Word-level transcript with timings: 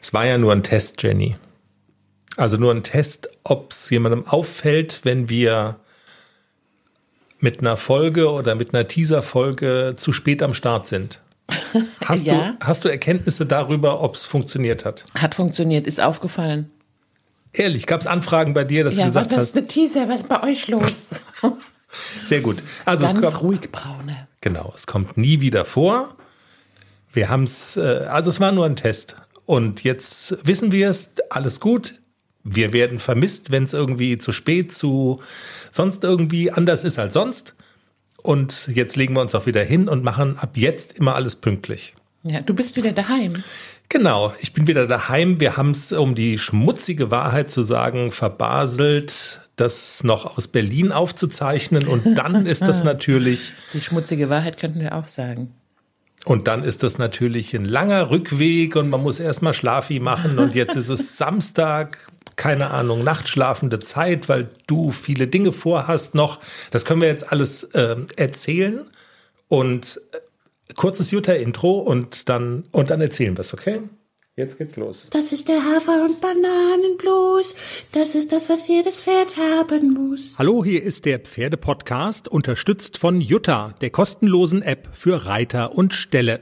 Es 0.00 0.12
war 0.12 0.24
ja 0.26 0.38
nur 0.38 0.52
ein 0.52 0.62
Test, 0.62 1.02
Jenny. 1.02 1.36
Also 2.36 2.56
nur 2.56 2.72
ein 2.72 2.82
Test, 2.84 3.28
ob 3.42 3.72
es 3.72 3.90
jemandem 3.90 4.26
auffällt, 4.26 5.00
wenn 5.02 5.28
wir 5.28 5.76
mit 7.40 7.60
einer 7.60 7.76
Folge 7.76 8.30
oder 8.30 8.54
mit 8.54 8.74
einer 8.74 8.86
Teaser-Folge 8.86 9.94
zu 9.96 10.12
spät 10.12 10.42
am 10.42 10.54
Start 10.54 10.86
sind. 10.86 11.20
Hast, 12.04 12.24
Ja. 12.24 12.56
du, 12.58 12.66
hast 12.66 12.84
du 12.84 12.88
Erkenntnisse 12.88 13.46
darüber, 13.46 14.00
ob 14.02 14.14
es 14.16 14.26
funktioniert 14.26 14.84
hat? 14.84 15.04
Hat 15.18 15.34
funktioniert, 15.34 15.86
ist 15.86 16.00
aufgefallen. 16.00 16.70
Ehrlich, 17.52 17.86
gab 17.86 18.00
es 18.00 18.06
Anfragen 18.06 18.54
bei 18.54 18.64
dir, 18.64 18.84
dass 18.84 18.94
Ja, 18.96 19.04
du 19.04 19.08
gesagt 19.08 19.26
was 19.30 19.34
ist 19.34 19.40
hast? 19.40 19.56
der 19.56 19.66
Teaser? 19.66 20.08
Was 20.08 20.16
ist 20.22 20.28
bei 20.28 20.42
euch 20.42 20.68
los? 20.68 20.92
Sehr 22.22 22.40
gut. 22.40 22.62
Also 22.84 23.06
es 23.06 23.14
Ganz 23.14 23.24
kommt, 23.32 23.42
ruhig, 23.42 23.72
Braune. 23.72 24.28
genau, 24.42 24.72
es 24.76 24.86
kommt 24.86 25.16
nie 25.16 25.40
wieder 25.40 25.64
vor. 25.64 26.14
Wir 27.12 27.30
haben 27.30 27.44
es, 27.44 27.76
äh, 27.78 27.80
also 28.10 28.28
es 28.30 28.38
war 28.40 28.52
nur 28.52 28.66
ein 28.66 28.76
Test. 28.76 29.16
Und 29.48 29.82
jetzt 29.82 30.36
wissen 30.46 30.72
wir 30.72 30.90
es, 30.90 31.08
alles 31.30 31.58
gut. 31.58 31.94
Wir 32.44 32.74
werden 32.74 32.98
vermisst, 32.98 33.50
wenn 33.50 33.64
es 33.64 33.72
irgendwie 33.72 34.18
zu 34.18 34.30
spät, 34.32 34.74
zu 34.74 35.22
sonst 35.70 36.04
irgendwie 36.04 36.52
anders 36.52 36.84
ist 36.84 36.98
als 36.98 37.14
sonst. 37.14 37.54
Und 38.22 38.68
jetzt 38.68 38.94
legen 38.96 39.14
wir 39.14 39.22
uns 39.22 39.34
auch 39.34 39.46
wieder 39.46 39.64
hin 39.64 39.88
und 39.88 40.04
machen 40.04 40.36
ab 40.36 40.58
jetzt 40.58 40.98
immer 40.98 41.14
alles 41.14 41.36
pünktlich. 41.36 41.94
Ja, 42.24 42.42
du 42.42 42.52
bist 42.52 42.76
wieder 42.76 42.92
daheim. 42.92 43.42
Genau, 43.88 44.34
ich 44.42 44.52
bin 44.52 44.66
wieder 44.66 44.86
daheim. 44.86 45.40
Wir 45.40 45.56
haben 45.56 45.70
es, 45.70 45.92
um 45.92 46.14
die 46.14 46.36
schmutzige 46.36 47.10
Wahrheit 47.10 47.50
zu 47.50 47.62
sagen, 47.62 48.12
verbaselt, 48.12 49.48
das 49.56 50.04
noch 50.04 50.36
aus 50.36 50.48
Berlin 50.48 50.92
aufzuzeichnen. 50.92 51.88
Und 51.88 52.18
dann 52.18 52.44
ist 52.46 52.60
das 52.60 52.84
natürlich, 52.84 53.54
Die 53.72 53.80
schmutzige 53.80 54.28
Wahrheit 54.28 54.58
könnten 54.58 54.80
wir 54.80 54.94
auch 54.94 55.06
sagen. 55.06 55.54
Und 56.28 56.46
dann 56.46 56.62
ist 56.62 56.82
das 56.82 56.98
natürlich 56.98 57.54
ein 57.54 57.64
langer 57.64 58.10
Rückweg 58.10 58.76
und 58.76 58.90
man 58.90 59.02
muss 59.02 59.18
erstmal 59.18 59.54
Schlafi 59.54 59.98
machen. 59.98 60.38
Und 60.38 60.54
jetzt 60.54 60.76
ist 60.76 60.90
es 60.90 61.16
Samstag, 61.16 62.06
keine 62.36 62.70
Ahnung, 62.70 63.02
nachtschlafende 63.02 63.80
Zeit, 63.80 64.28
weil 64.28 64.50
du 64.66 64.90
viele 64.90 65.26
Dinge 65.26 65.52
vorhast 65.52 66.14
noch. 66.14 66.40
Das 66.70 66.84
können 66.84 67.00
wir 67.00 67.08
jetzt 67.08 67.32
alles 67.32 67.70
ähm, 67.72 68.08
erzählen. 68.16 68.90
Und 69.48 70.02
äh, 70.12 70.74
kurzes 70.74 71.12
Jutta-Intro 71.12 71.78
und 71.78 72.28
dann, 72.28 72.64
und 72.72 72.90
dann 72.90 73.00
erzählen 73.00 73.34
wir 73.34 73.40
es, 73.40 73.54
okay? 73.54 73.80
Jetzt 74.38 74.56
geht's 74.56 74.76
los. 74.76 75.08
Das 75.10 75.32
ist 75.32 75.48
der 75.48 75.64
Hafer- 75.64 76.04
und 76.04 76.20
Bananenblues. 76.20 77.56
Das 77.90 78.14
ist 78.14 78.30
das, 78.30 78.48
was 78.48 78.68
jedes 78.68 79.00
Pferd 79.00 79.36
haben 79.36 79.90
muss. 79.90 80.34
Hallo, 80.38 80.64
hier 80.64 80.84
ist 80.84 81.06
der 81.06 81.18
Pferdepodcast, 81.18 82.28
unterstützt 82.28 82.98
von 82.98 83.20
Jutta, 83.20 83.74
der 83.80 83.90
kostenlosen 83.90 84.62
App 84.62 84.90
für 84.92 85.26
Reiter 85.26 85.74
und 85.74 85.92
Ställe. 85.92 86.38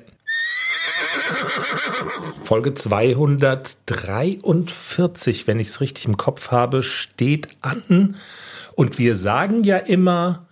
Folge 2.43 2.75
243, 2.75 5.47
wenn 5.47 5.59
ich 5.59 5.69
es 5.69 5.81
richtig 5.81 6.05
im 6.05 6.19
Kopf 6.19 6.51
habe, 6.51 6.83
steht 6.83 7.49
an. 7.63 8.17
Und 8.75 8.99
wir 8.99 9.17
sagen 9.17 9.65
ja 9.65 9.79
immer, 9.79 10.47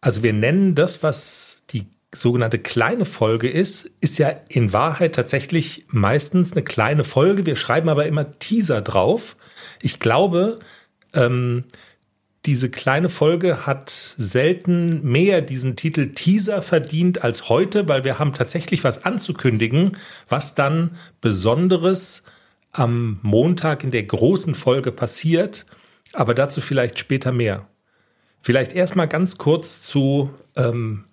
also 0.00 0.22
wir 0.22 0.32
nennen 0.32 0.76
das, 0.76 1.02
was 1.02 1.64
die 1.70 1.88
sogenannte 2.14 2.58
kleine 2.58 3.04
Folge 3.04 3.48
ist, 3.48 3.90
ist 4.00 4.18
ja 4.18 4.32
in 4.48 4.72
Wahrheit 4.72 5.14
tatsächlich 5.14 5.86
meistens 5.88 6.52
eine 6.52 6.62
kleine 6.62 7.04
Folge. 7.04 7.46
Wir 7.46 7.56
schreiben 7.56 7.88
aber 7.88 8.06
immer 8.06 8.38
Teaser 8.38 8.82
drauf. 8.82 9.36
Ich 9.82 10.00
glaube, 10.00 10.58
ähm, 11.12 11.64
diese 12.46 12.68
kleine 12.70 13.08
Folge 13.08 13.66
hat 13.66 13.90
selten 14.18 15.02
mehr 15.02 15.40
diesen 15.40 15.76
Titel 15.76 16.12
Teaser 16.12 16.60
verdient 16.60 17.24
als 17.24 17.48
heute, 17.48 17.88
weil 17.88 18.04
wir 18.04 18.18
haben 18.18 18.34
tatsächlich 18.34 18.84
was 18.84 19.04
anzukündigen, 19.04 19.96
was 20.28 20.54
dann 20.54 20.96
Besonderes 21.20 22.22
am 22.70 23.18
Montag 23.22 23.82
in 23.82 23.90
der 23.90 24.02
großen 24.02 24.54
Folge 24.54 24.92
passiert. 24.92 25.64
Aber 26.12 26.34
dazu 26.34 26.60
vielleicht 26.60 26.98
später 26.98 27.32
mehr. 27.32 27.66
Vielleicht 28.42 28.74
erstmal 28.74 29.08
ganz 29.08 29.38
kurz 29.38 29.80
zu 29.80 30.30
ähm, 30.54 31.04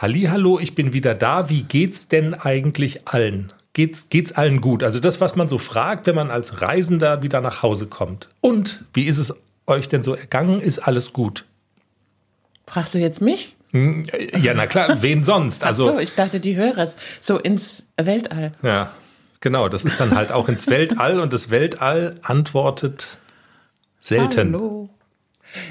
Hallihallo, 0.00 0.58
ich 0.58 0.74
bin 0.74 0.94
wieder 0.94 1.14
da. 1.14 1.50
Wie 1.50 1.62
geht's 1.62 2.08
denn 2.08 2.32
eigentlich 2.32 3.06
allen? 3.06 3.52
Geht's, 3.74 4.08
geht's 4.08 4.32
allen 4.32 4.62
gut? 4.62 4.82
Also 4.82 4.98
das, 4.98 5.20
was 5.20 5.36
man 5.36 5.50
so 5.50 5.58
fragt, 5.58 6.06
wenn 6.06 6.14
man 6.14 6.30
als 6.30 6.62
Reisender 6.62 7.22
wieder 7.22 7.42
nach 7.42 7.62
Hause 7.62 7.86
kommt. 7.86 8.30
Und 8.40 8.82
wie 8.94 9.04
ist 9.04 9.18
es 9.18 9.34
euch 9.66 9.88
denn 9.88 10.02
so 10.02 10.14
ergangen? 10.14 10.62
Ist 10.62 10.78
alles 10.78 11.12
gut? 11.12 11.44
Fragst 12.66 12.94
du 12.94 12.98
jetzt 12.98 13.20
mich? 13.20 13.56
Hm, 13.72 14.04
äh, 14.10 14.38
Ja, 14.38 14.54
na 14.54 14.66
klar, 14.66 15.02
wen 15.02 15.22
sonst? 15.22 15.62
Ach 15.62 15.68
Also, 15.68 15.88
so, 15.88 15.98
ich 15.98 16.14
dachte, 16.14 16.40
die 16.40 16.56
hören 16.56 16.78
es. 16.78 16.94
So 17.20 17.36
ins 17.36 17.84
Weltall. 17.98 18.52
ja, 18.62 18.94
genau, 19.40 19.68
das 19.68 19.84
ist 19.84 20.00
dann 20.00 20.14
halt 20.14 20.32
auch 20.32 20.48
ins 20.48 20.66
Weltall 20.68 21.20
und 21.20 21.30
das 21.30 21.50
Weltall 21.50 22.18
antwortet 22.22 23.18
selten. 24.00 24.54
Hallo. 24.54 24.88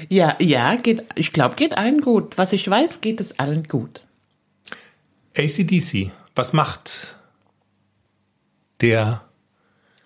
Ja, 0.08 0.36
ja, 0.38 0.76
geht, 0.76 1.02
ich 1.16 1.32
glaube, 1.32 1.56
geht 1.56 1.76
allen 1.76 2.00
gut. 2.00 2.38
Was 2.38 2.52
ich 2.52 2.70
weiß, 2.70 3.00
geht 3.00 3.20
es 3.20 3.40
allen 3.40 3.64
gut. 3.64 4.04
ACDC, 5.36 6.10
was 6.34 6.52
macht 6.52 7.16
der 8.80 9.22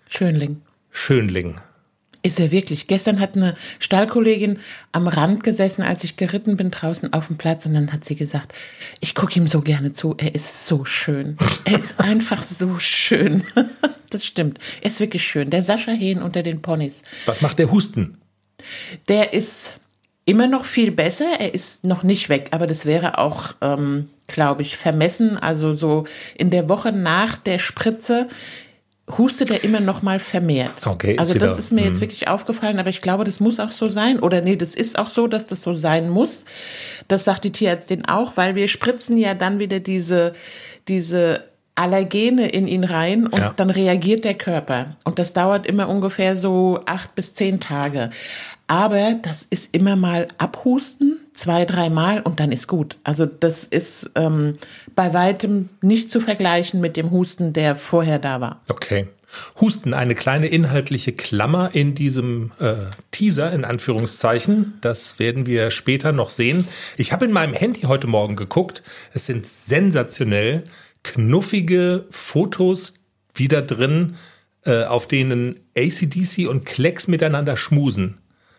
Schönling. 0.07 0.61
Schönling? 0.91 1.59
Ist 2.21 2.39
er 2.39 2.51
wirklich? 2.51 2.87
Gestern 2.87 3.19
hat 3.19 3.35
eine 3.35 3.55
Stallkollegin 3.79 4.59
am 4.91 5.07
Rand 5.07 5.43
gesessen, 5.43 5.83
als 5.83 6.03
ich 6.03 6.15
geritten 6.15 6.57
bin 6.57 6.71
draußen 6.71 7.13
auf 7.13 7.27
dem 7.27 7.37
Platz 7.37 7.65
und 7.65 7.73
dann 7.73 7.91
hat 7.93 8.03
sie 8.03 8.15
gesagt, 8.15 8.53
ich 8.99 9.13
gucke 9.13 9.37
ihm 9.39 9.47
so 9.47 9.61
gerne 9.61 9.93
zu, 9.93 10.15
er 10.17 10.33
ist 10.33 10.65
so 10.65 10.85
schön. 10.85 11.37
Er 11.65 11.79
ist 11.79 11.99
einfach 11.99 12.43
so 12.43 12.79
schön. 12.79 13.43
Das 14.11 14.23
stimmt. 14.23 14.59
Er 14.81 14.91
ist 14.91 14.99
wirklich 14.99 15.27
schön. 15.27 15.49
Der 15.49 15.63
Sascha 15.63 15.91
Hehn 15.91 16.21
unter 16.21 16.41
den 16.43 16.61
Ponys. 16.61 17.01
Was 17.25 17.41
macht 17.41 17.59
der 17.59 17.71
Husten? 17.71 18.19
Der 19.09 19.33
ist 19.33 19.79
immer 20.25 20.47
noch 20.47 20.65
viel 20.65 20.91
besser. 20.91 21.25
Er 21.39 21.53
ist 21.53 21.83
noch 21.83 22.03
nicht 22.03 22.29
weg, 22.29 22.49
aber 22.51 22.67
das 22.67 22.85
wäre 22.85 23.19
auch, 23.19 23.53
ähm, 23.61 24.09
glaube 24.27 24.63
ich, 24.63 24.75
vermessen. 24.75 25.37
Also 25.37 25.73
so 25.73 26.05
in 26.35 26.49
der 26.49 26.67
Woche 26.67 26.91
nach 26.91 27.37
der 27.37 27.59
Spritze 27.59 28.27
hustet 29.17 29.51
er 29.51 29.63
immer 29.63 29.79
noch 29.79 30.01
mal 30.01 30.17
vermehrt. 30.19 30.87
Okay, 30.87 31.15
also 31.19 31.35
das 31.35 31.59
ist 31.59 31.71
mir 31.71 31.81
hm. 31.81 31.87
jetzt 31.89 32.01
wirklich 32.01 32.27
aufgefallen, 32.27 32.79
aber 32.79 32.89
ich 32.89 33.01
glaube, 33.01 33.23
das 33.23 33.39
muss 33.39 33.59
auch 33.59 33.71
so 33.71 33.87
sein. 33.87 34.19
Oder 34.19 34.41
nee, 34.41 34.55
das 34.55 34.73
ist 34.73 34.97
auch 34.97 35.09
so, 35.09 35.27
dass 35.27 35.45
das 35.45 35.61
so 35.61 35.73
sein 35.73 36.09
muss. 36.09 36.43
Das 37.07 37.23
sagt 37.23 37.43
die 37.43 37.51
Tierärztin 37.51 38.05
auch, 38.05 38.35
weil 38.35 38.55
wir 38.55 38.67
spritzen 38.67 39.17
ja 39.17 39.35
dann 39.35 39.59
wieder 39.59 39.79
diese, 39.79 40.33
diese 40.87 41.43
Allergene 41.75 42.47
in 42.49 42.67
ihn 42.67 42.83
rein 42.83 43.27
und 43.27 43.39
Ja. 43.39 43.53
dann 43.55 43.69
reagiert 43.69 44.23
der 44.23 44.33
Körper. 44.35 44.95
Und 45.03 45.19
das 45.19 45.33
dauert 45.33 45.67
immer 45.67 45.89
ungefähr 45.89 46.37
so 46.37 46.79
acht 46.85 47.15
bis 47.15 47.33
zehn 47.33 47.59
Tage. 47.59 48.09
Aber 48.67 49.15
das 49.21 49.45
ist 49.49 49.75
immer 49.75 49.95
mal 49.95 50.27
abhusten, 50.37 51.19
zwei, 51.33 51.65
dreimal 51.65 52.21
und 52.21 52.39
dann 52.39 52.51
ist 52.51 52.67
gut. 52.67 52.97
Also 53.03 53.25
das 53.25 53.63
ist 53.63 54.09
ähm, 54.15 54.57
bei 54.95 55.13
weitem 55.13 55.69
nicht 55.81 56.09
zu 56.09 56.19
vergleichen 56.19 56.81
mit 56.81 56.97
dem 56.97 57.11
Husten, 57.11 57.53
der 57.53 57.75
vorher 57.75 58.17
da 58.19 58.41
war. 58.41 58.61
Okay. 58.69 59.07
Husten, 59.59 59.93
eine 59.93 60.15
kleine 60.15 60.47
inhaltliche 60.47 61.11
Klammer 61.11 61.71
in 61.73 61.93
diesem 61.93 62.51
äh, 62.59 62.73
Teaser, 63.11 63.51
in 63.51 63.65
Anführungszeichen. 63.65 64.75
Das 64.79 65.19
werden 65.19 65.45
wir 65.45 65.71
später 65.71 66.13
noch 66.13 66.29
sehen. 66.29 66.67
Ich 66.95 67.11
habe 67.11 67.25
in 67.25 67.33
meinem 67.33 67.53
Handy 67.53 67.81
heute 67.81 68.07
Morgen 68.07 68.37
geguckt. 68.37 68.81
Es 69.13 69.25
sind 69.25 69.45
sensationell 69.45 70.63
knuffige 71.05 72.05
Fotos 72.09 72.95
wieder 73.35 73.61
drin, 73.61 74.15
äh, 74.65 74.85
auf 74.85 75.07
denen 75.07 75.59
ACDC 75.77 76.47
und 76.47 76.65
Klecks 76.65 77.07
miteinander 77.07 77.55
schmusen. 77.57 78.17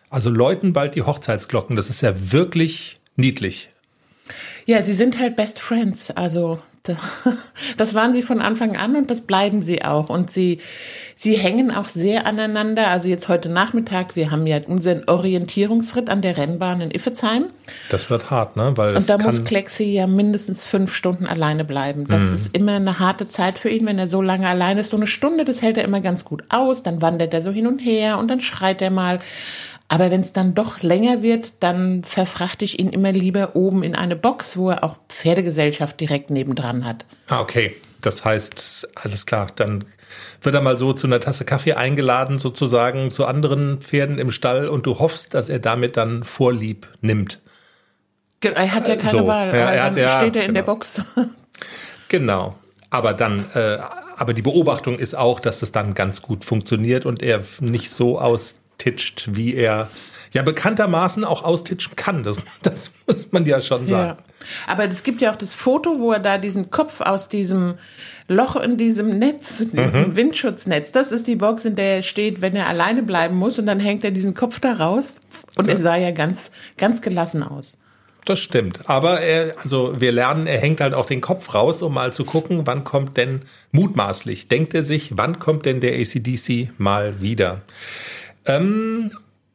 Also 0.09 0.29
läuten 0.29 0.71
bald 0.71 0.95
die 0.95 1.01
Hochzeitsglocken. 1.01 1.75
Das 1.75 1.89
ist 1.89 2.01
ja 2.01 2.31
wirklich 2.31 2.99
niedlich. 3.17 3.69
Ja, 4.65 4.81
sie 4.81 4.93
sind 4.93 5.19
halt 5.19 5.35
Best 5.35 5.59
Friends. 5.59 6.11
Also 6.11 6.59
das 7.77 7.93
waren 7.93 8.13
sie 8.13 8.21
von 8.21 8.39
Anfang 8.41 8.77
an 8.77 8.95
und 8.95 9.11
das 9.11 9.21
bleiben 9.21 9.61
sie 9.61 9.83
auch. 9.83 10.09
Und 10.09 10.31
sie, 10.31 10.59
sie 11.15 11.35
hängen 11.35 11.71
auch 11.71 11.89
sehr 11.89 12.25
aneinander. 12.25 12.87
Also 12.87 13.07
jetzt 13.07 13.27
heute 13.27 13.49
Nachmittag, 13.49 14.15
wir 14.15 14.31
haben 14.31 14.47
ja 14.47 14.59
unseren 14.65 15.03
Orientierungsritt 15.07 16.09
an 16.09 16.21
der 16.21 16.37
Rennbahn 16.37 16.81
in 16.81 16.91
Iffezheim. 16.91 17.47
Das 17.89 18.09
wird 18.09 18.31
hart, 18.31 18.55
ne? 18.55 18.73
Weil 18.75 18.95
Und 18.95 19.09
da 19.09 19.17
muss 19.17 19.43
Klexi 19.43 19.85
ja 19.85 20.07
mindestens 20.07 20.63
fünf 20.63 20.95
Stunden 20.95 21.27
alleine 21.27 21.65
bleiben. 21.65 22.07
Das 22.07 22.23
ist 22.23 22.55
immer 22.55 22.73
eine 22.73 22.99
harte 22.99 23.27
Zeit 23.27 23.59
für 23.59 23.69
ihn, 23.69 23.85
wenn 23.85 23.99
er 23.99 24.07
so 24.07 24.21
lange 24.21 24.47
alleine 24.47 24.81
ist. 24.81 24.91
So 24.91 24.97
eine 24.97 25.07
Stunde, 25.07 25.43
das 25.43 25.61
hält 25.61 25.77
er 25.77 25.83
immer 25.83 26.01
ganz 26.01 26.23
gut 26.23 26.43
aus. 26.49 26.83
Dann 26.83 27.01
wandert 27.01 27.33
er 27.33 27.41
so 27.41 27.51
hin 27.51 27.67
und 27.67 27.79
her 27.79 28.19
und 28.19 28.29
dann 28.29 28.39
schreit 28.39 28.81
er 28.81 28.91
mal. 28.91 29.19
Aber 29.89 30.11
wenn 30.11 30.19
es 30.21 30.33
dann 30.33 30.53
doch 30.53 30.81
länger 30.81 31.21
wird, 31.21 31.53
dann 31.61 32.03
verfrachte 32.03 32.65
ich 32.65 32.77
ihn 32.79 32.89
immer 32.89 33.11
lieber 33.13 33.55
oben 33.55 33.83
in 33.83 33.95
eine 33.95 34.15
Box, 34.17 34.57
wo 34.57 34.69
er 34.69 34.83
auch 34.83 34.97
Pferdegesellschaft 35.07 35.99
direkt 35.99 36.29
nebendran 36.29 36.83
hat. 36.83 37.05
Ah, 37.29 37.39
okay. 37.39 37.75
Das 38.01 38.25
heißt, 38.25 38.89
alles 38.95 39.25
klar, 39.25 39.47
dann 39.55 39.85
wird 40.41 40.53
er 40.55 40.61
mal 40.61 40.77
so 40.77 40.93
zu 40.93 41.07
einer 41.07 41.19
Tasse 41.19 41.45
Kaffee 41.45 41.73
eingeladen, 41.73 42.37
sozusagen 42.37 43.11
zu 43.11 43.25
anderen 43.25 43.79
Pferden 43.81 44.19
im 44.19 44.29
Stall 44.31 44.67
und 44.67 44.85
du 44.85 44.99
hoffst, 44.99 45.33
dass 45.33 45.49
er 45.49 45.59
damit 45.59 45.97
dann 45.97 46.23
Vorlieb 46.23 46.87
nimmt. 47.01 47.39
Er 48.41 48.71
hat 48.73 48.87
ja 48.87 48.97
keine 48.97 49.11
So, 49.11 49.25
Wahl. 49.27 49.47
ja, 49.47 49.63
aber 49.63 49.73
er 49.73 49.83
hat 49.85 49.95
dann 49.95 50.03
ja- 50.03 50.19
steht 50.19 50.35
er 50.35 50.45
in 50.45 50.53
der 50.53 50.63
genau. 50.63 50.73
Box. 50.75 51.01
Genau. 52.09 52.55
aber 52.89 53.13
dann, 53.13 53.45
äh, 53.53 53.79
aber 54.15 54.33
die 54.33 54.41
Beobachtung 54.41 54.97
ist 54.99 55.15
auch, 55.15 55.39
dass 55.39 55.61
es 55.61 55.71
dann 55.71 55.93
ganz 55.93 56.21
gut 56.21 56.45
funktioniert 56.45 57.05
und 57.05 57.21
er 57.21 57.43
nicht 57.59 57.89
so 57.91 58.17
austitscht, 58.77 59.29
wie 59.31 59.55
er 59.55 59.89
ja 60.33 60.41
bekanntermaßen 60.43 61.23
auch 61.23 61.43
austitschen 61.43 61.95
kann. 61.95 62.23
Das, 62.23 62.37
das 62.61 62.91
muss 63.05 63.31
man 63.31 63.45
ja 63.45 63.61
schon 63.61 63.87
sagen. 63.87 64.17
Ja. 64.19 64.23
Aber 64.67 64.85
es 64.85 65.03
gibt 65.03 65.21
ja 65.21 65.31
auch 65.31 65.35
das 65.35 65.53
Foto, 65.53 65.99
wo 65.99 66.11
er 66.11 66.19
da 66.19 66.37
diesen 66.37 66.69
Kopf 66.69 67.01
aus 67.01 67.27
diesem 67.27 67.75
Loch 68.27 68.55
in 68.57 68.77
diesem 68.77 69.17
Netz, 69.17 69.61
in 69.61 69.71
diesem 69.71 70.09
mhm. 70.09 70.15
Windschutznetz, 70.15 70.91
das 70.91 71.11
ist 71.11 71.27
die 71.27 71.37
Box, 71.37 71.65
in 71.65 71.75
der 71.75 71.97
er 71.97 72.03
steht, 72.03 72.41
wenn 72.41 72.55
er 72.55 72.67
alleine 72.67 73.03
bleiben 73.03 73.37
muss 73.37 73.57
und 73.57 73.65
dann 73.65 73.79
hängt 73.79 74.03
er 74.03 74.11
diesen 74.11 74.33
Kopf 74.33 74.59
da 74.59 74.73
raus 74.73 75.15
und 75.55 75.67
ja. 75.67 75.73
er 75.73 75.79
sah 75.79 75.95
ja 75.95 76.11
ganz, 76.11 76.51
ganz 76.77 77.01
gelassen 77.01 77.41
aus. 77.41 77.77
Das 78.25 78.39
stimmt. 78.39 78.81
Aber 78.89 79.21
er, 79.21 79.55
also 79.63 80.01
wir 80.01 80.11
lernen, 80.11 80.47
er 80.47 80.59
hängt 80.59 80.81
halt 80.81 80.93
auch 80.93 81.05
den 81.05 81.21
Kopf 81.21 81.53
raus, 81.53 81.81
um 81.81 81.93
mal 81.93 82.11
zu 82.11 82.25
gucken, 82.25 82.67
wann 82.67 82.83
kommt 82.83 83.15
denn 83.15 83.43
mutmaßlich, 83.71 84.49
denkt 84.49 84.73
er 84.73 84.83
sich, 84.83 85.11
wann 85.15 85.39
kommt 85.39 85.65
denn 85.65 85.79
der 85.79 85.93
ACDC 85.97 86.71
mal 86.77 87.21
wieder? 87.21 87.61
Ähm, 88.47 89.11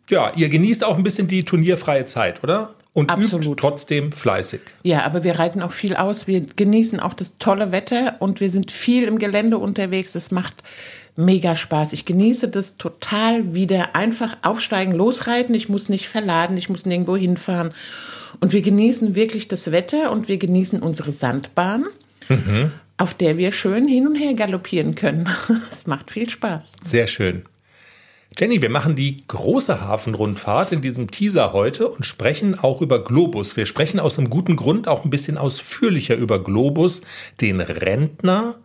ja, 0.08 0.32
ihr 0.36 0.48
genießt 0.48 0.84
auch 0.84 0.96
ein 0.96 1.02
bisschen 1.02 1.28
die 1.28 1.44
turnierfreie 1.44 2.04
Zeit, 2.06 2.42
oder? 2.42 2.74
Und 2.92 3.10
Absolut. 3.10 3.46
übt 3.46 3.60
trotzdem 3.60 4.12
fleißig. 4.12 4.60
Ja, 4.82 5.04
aber 5.04 5.24
wir 5.24 5.38
reiten 5.38 5.62
auch 5.62 5.72
viel 5.72 5.96
aus. 5.96 6.26
Wir 6.26 6.42
genießen 6.42 7.00
auch 7.00 7.14
das 7.14 7.38
tolle 7.38 7.72
Wetter 7.72 8.16
und 8.18 8.40
wir 8.40 8.50
sind 8.50 8.70
viel 8.70 9.04
im 9.04 9.18
Gelände 9.18 9.56
unterwegs. 9.56 10.14
Es 10.14 10.30
macht 10.30 10.62
mega 11.16 11.56
Spaß. 11.56 11.94
Ich 11.94 12.04
genieße 12.04 12.48
das 12.48 12.76
total 12.76 13.54
wieder 13.54 13.96
einfach 13.96 14.36
aufsteigen, 14.42 14.92
losreiten. 14.92 15.54
Ich 15.54 15.70
muss 15.70 15.88
nicht 15.88 16.08
verladen, 16.08 16.56
ich 16.58 16.68
muss 16.68 16.84
nirgendwo 16.84 17.16
hinfahren. 17.16 17.72
Und 18.40 18.52
wir 18.52 18.62
genießen 18.62 19.14
wirklich 19.14 19.48
das 19.48 19.72
Wetter 19.72 20.10
und 20.10 20.28
wir 20.28 20.36
genießen 20.36 20.80
unsere 20.80 21.12
Sandbahn, 21.12 21.86
mhm. 22.28 22.72
auf 22.96 23.14
der 23.14 23.38
wir 23.38 23.52
schön 23.52 23.86
hin 23.86 24.06
und 24.06 24.16
her 24.16 24.34
galoppieren 24.34 24.94
können. 24.94 25.28
Es 25.72 25.86
macht 25.86 26.10
viel 26.10 26.28
Spaß. 26.28 26.72
Sehr 26.84 27.06
schön. 27.06 27.44
Jenny, 28.38 28.62
wir 28.62 28.70
machen 28.70 28.96
die 28.96 29.26
große 29.28 29.82
Hafenrundfahrt 29.82 30.72
in 30.72 30.80
diesem 30.80 31.10
Teaser 31.10 31.52
heute 31.52 31.88
und 31.88 32.06
sprechen 32.06 32.58
auch 32.58 32.80
über 32.80 33.04
Globus. 33.04 33.56
Wir 33.56 33.66
sprechen 33.66 34.00
aus 34.00 34.18
einem 34.18 34.30
guten 34.30 34.56
Grund 34.56 34.88
auch 34.88 35.04
ein 35.04 35.10
bisschen 35.10 35.36
ausführlicher 35.36 36.14
über 36.14 36.42
Globus, 36.42 37.02
den 37.40 37.60
Rentner 37.60 38.58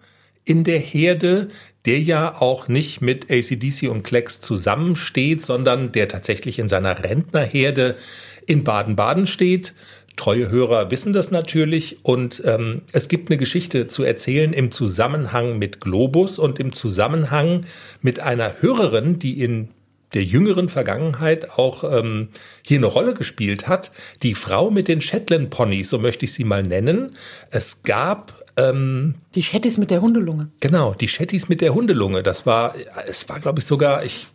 in 0.46 0.64
der 0.64 0.80
Herde, 0.80 1.50
der 1.86 2.00
ja 2.00 2.42
auch 2.42 2.69
nicht 2.69 3.02
mit 3.02 3.30
ACDC 3.30 3.90
und 3.90 4.04
Klecks 4.04 4.40
zusammensteht, 4.40 5.44
sondern 5.44 5.92
der 5.92 6.08
tatsächlich 6.08 6.60
in 6.60 6.69
seiner 6.69 7.04
Rentnerherde 7.04 7.98
in 8.46 8.64
Baden-Baden 8.64 9.28
steht. 9.28 9.74
Treue 10.18 10.50
Hörer 10.50 10.92
wissen 10.92 11.14
das 11.14 11.31
natürlich 11.31 12.00
und 12.04 12.44
ähm, 12.46 12.81
es 12.92 13.08
gibt 13.08 13.30
eine 13.30 13.38
Geschichte 13.38 13.88
zu 13.88 14.04
erzählen 14.04 14.52
im 14.52 14.72
Zusammenhang 14.72 15.58
mit 15.58 15.80
Globus 15.80 16.38
und 16.40 16.60
im 16.60 16.74
Zusammenhang 16.74 17.66
mit 18.02 18.19
einer 18.19 18.62
Hörerin, 18.62 19.19
die 19.19 19.42
in 19.42 19.69
der 20.14 20.24
jüngeren 20.24 20.69
Vergangenheit 20.69 21.58
auch 21.58 21.84
ähm, 21.84 22.30
hier 22.62 22.78
eine 22.78 22.88
Rolle 22.88 23.14
gespielt 23.14 23.68
hat. 23.68 23.92
Die 24.24 24.36
Frau 24.36 24.72
mit 24.72 24.88
den 24.88 25.02
Shetland 25.02 25.50
Ponys, 25.50 25.90
so 25.90 26.00
möchte 26.00 26.25
ich 26.25 26.34
sie 26.34 26.44
mal 26.44 26.64
nennen. 26.64 27.12
Es 27.50 27.84
gab 27.84 28.46
ähm, 28.58 29.16
die 29.36 29.44
Shetties 29.44 29.78
mit 29.78 29.92
der 29.92 30.02
Hundelunge. 30.02 30.50
Genau, 30.60 30.94
die 30.94 31.08
Shetties 31.08 31.50
mit 31.50 31.62
der 31.62 31.74
Hundelunge. 31.74 32.24
Das 32.24 32.46
war, 32.46 32.74
es 33.08 33.28
war, 33.30 33.40
glaube 33.40 33.60
ich, 33.60 33.66
sogar, 33.66 34.04
ich 34.04 34.28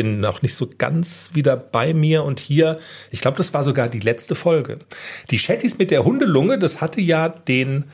bin 0.00 0.18
noch 0.18 0.40
nicht 0.40 0.54
so 0.54 0.66
ganz 0.78 1.28
wieder 1.34 1.58
bei 1.58 1.92
mir 1.92 2.24
und 2.24 2.40
hier, 2.40 2.78
ich 3.10 3.20
glaube, 3.20 3.36
das 3.36 3.52
war 3.52 3.64
sogar 3.64 3.90
die 3.90 4.00
letzte 4.00 4.34
Folge. 4.34 4.78
Die 5.30 5.38
Shetties 5.38 5.76
mit 5.76 5.90
der 5.90 6.06
Hundelunge, 6.06 6.58
das 6.58 6.80
hatte 6.80 7.02
ja 7.02 7.28
den 7.28 7.84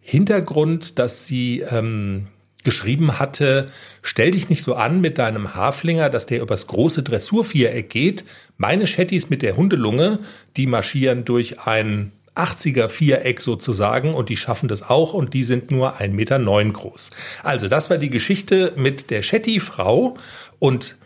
Hintergrund, 0.00 0.98
dass 0.98 1.26
sie 1.26 1.60
ähm, 1.60 2.28
geschrieben 2.64 3.18
hatte, 3.18 3.66
stell 4.00 4.30
dich 4.30 4.48
nicht 4.48 4.62
so 4.62 4.74
an 4.74 5.02
mit 5.02 5.18
deinem 5.18 5.54
Haflinger, 5.54 6.08
dass 6.08 6.24
der 6.24 6.40
übers 6.40 6.66
große 6.66 7.02
Dressurviereck 7.02 7.90
geht. 7.90 8.24
Meine 8.56 8.86
Shetties 8.86 9.28
mit 9.28 9.42
der 9.42 9.58
Hundelunge, 9.58 10.20
die 10.56 10.66
marschieren 10.66 11.26
durch 11.26 11.60
ein 11.66 12.10
80er 12.36 12.88
Viereck 12.88 13.42
sozusagen 13.42 14.14
und 14.14 14.30
die 14.30 14.38
schaffen 14.38 14.66
das 14.66 14.88
auch 14.88 15.12
und 15.12 15.34
die 15.34 15.44
sind 15.44 15.70
nur 15.70 16.00
1,9 16.00 16.08
Meter 16.08 16.38
groß. 16.72 17.10
Also 17.42 17.68
das 17.68 17.90
war 17.90 17.98
die 17.98 18.08
Geschichte 18.08 18.72
mit 18.76 19.10
der 19.10 19.20
Shetty-Frau 19.20 20.16
und 20.58 20.96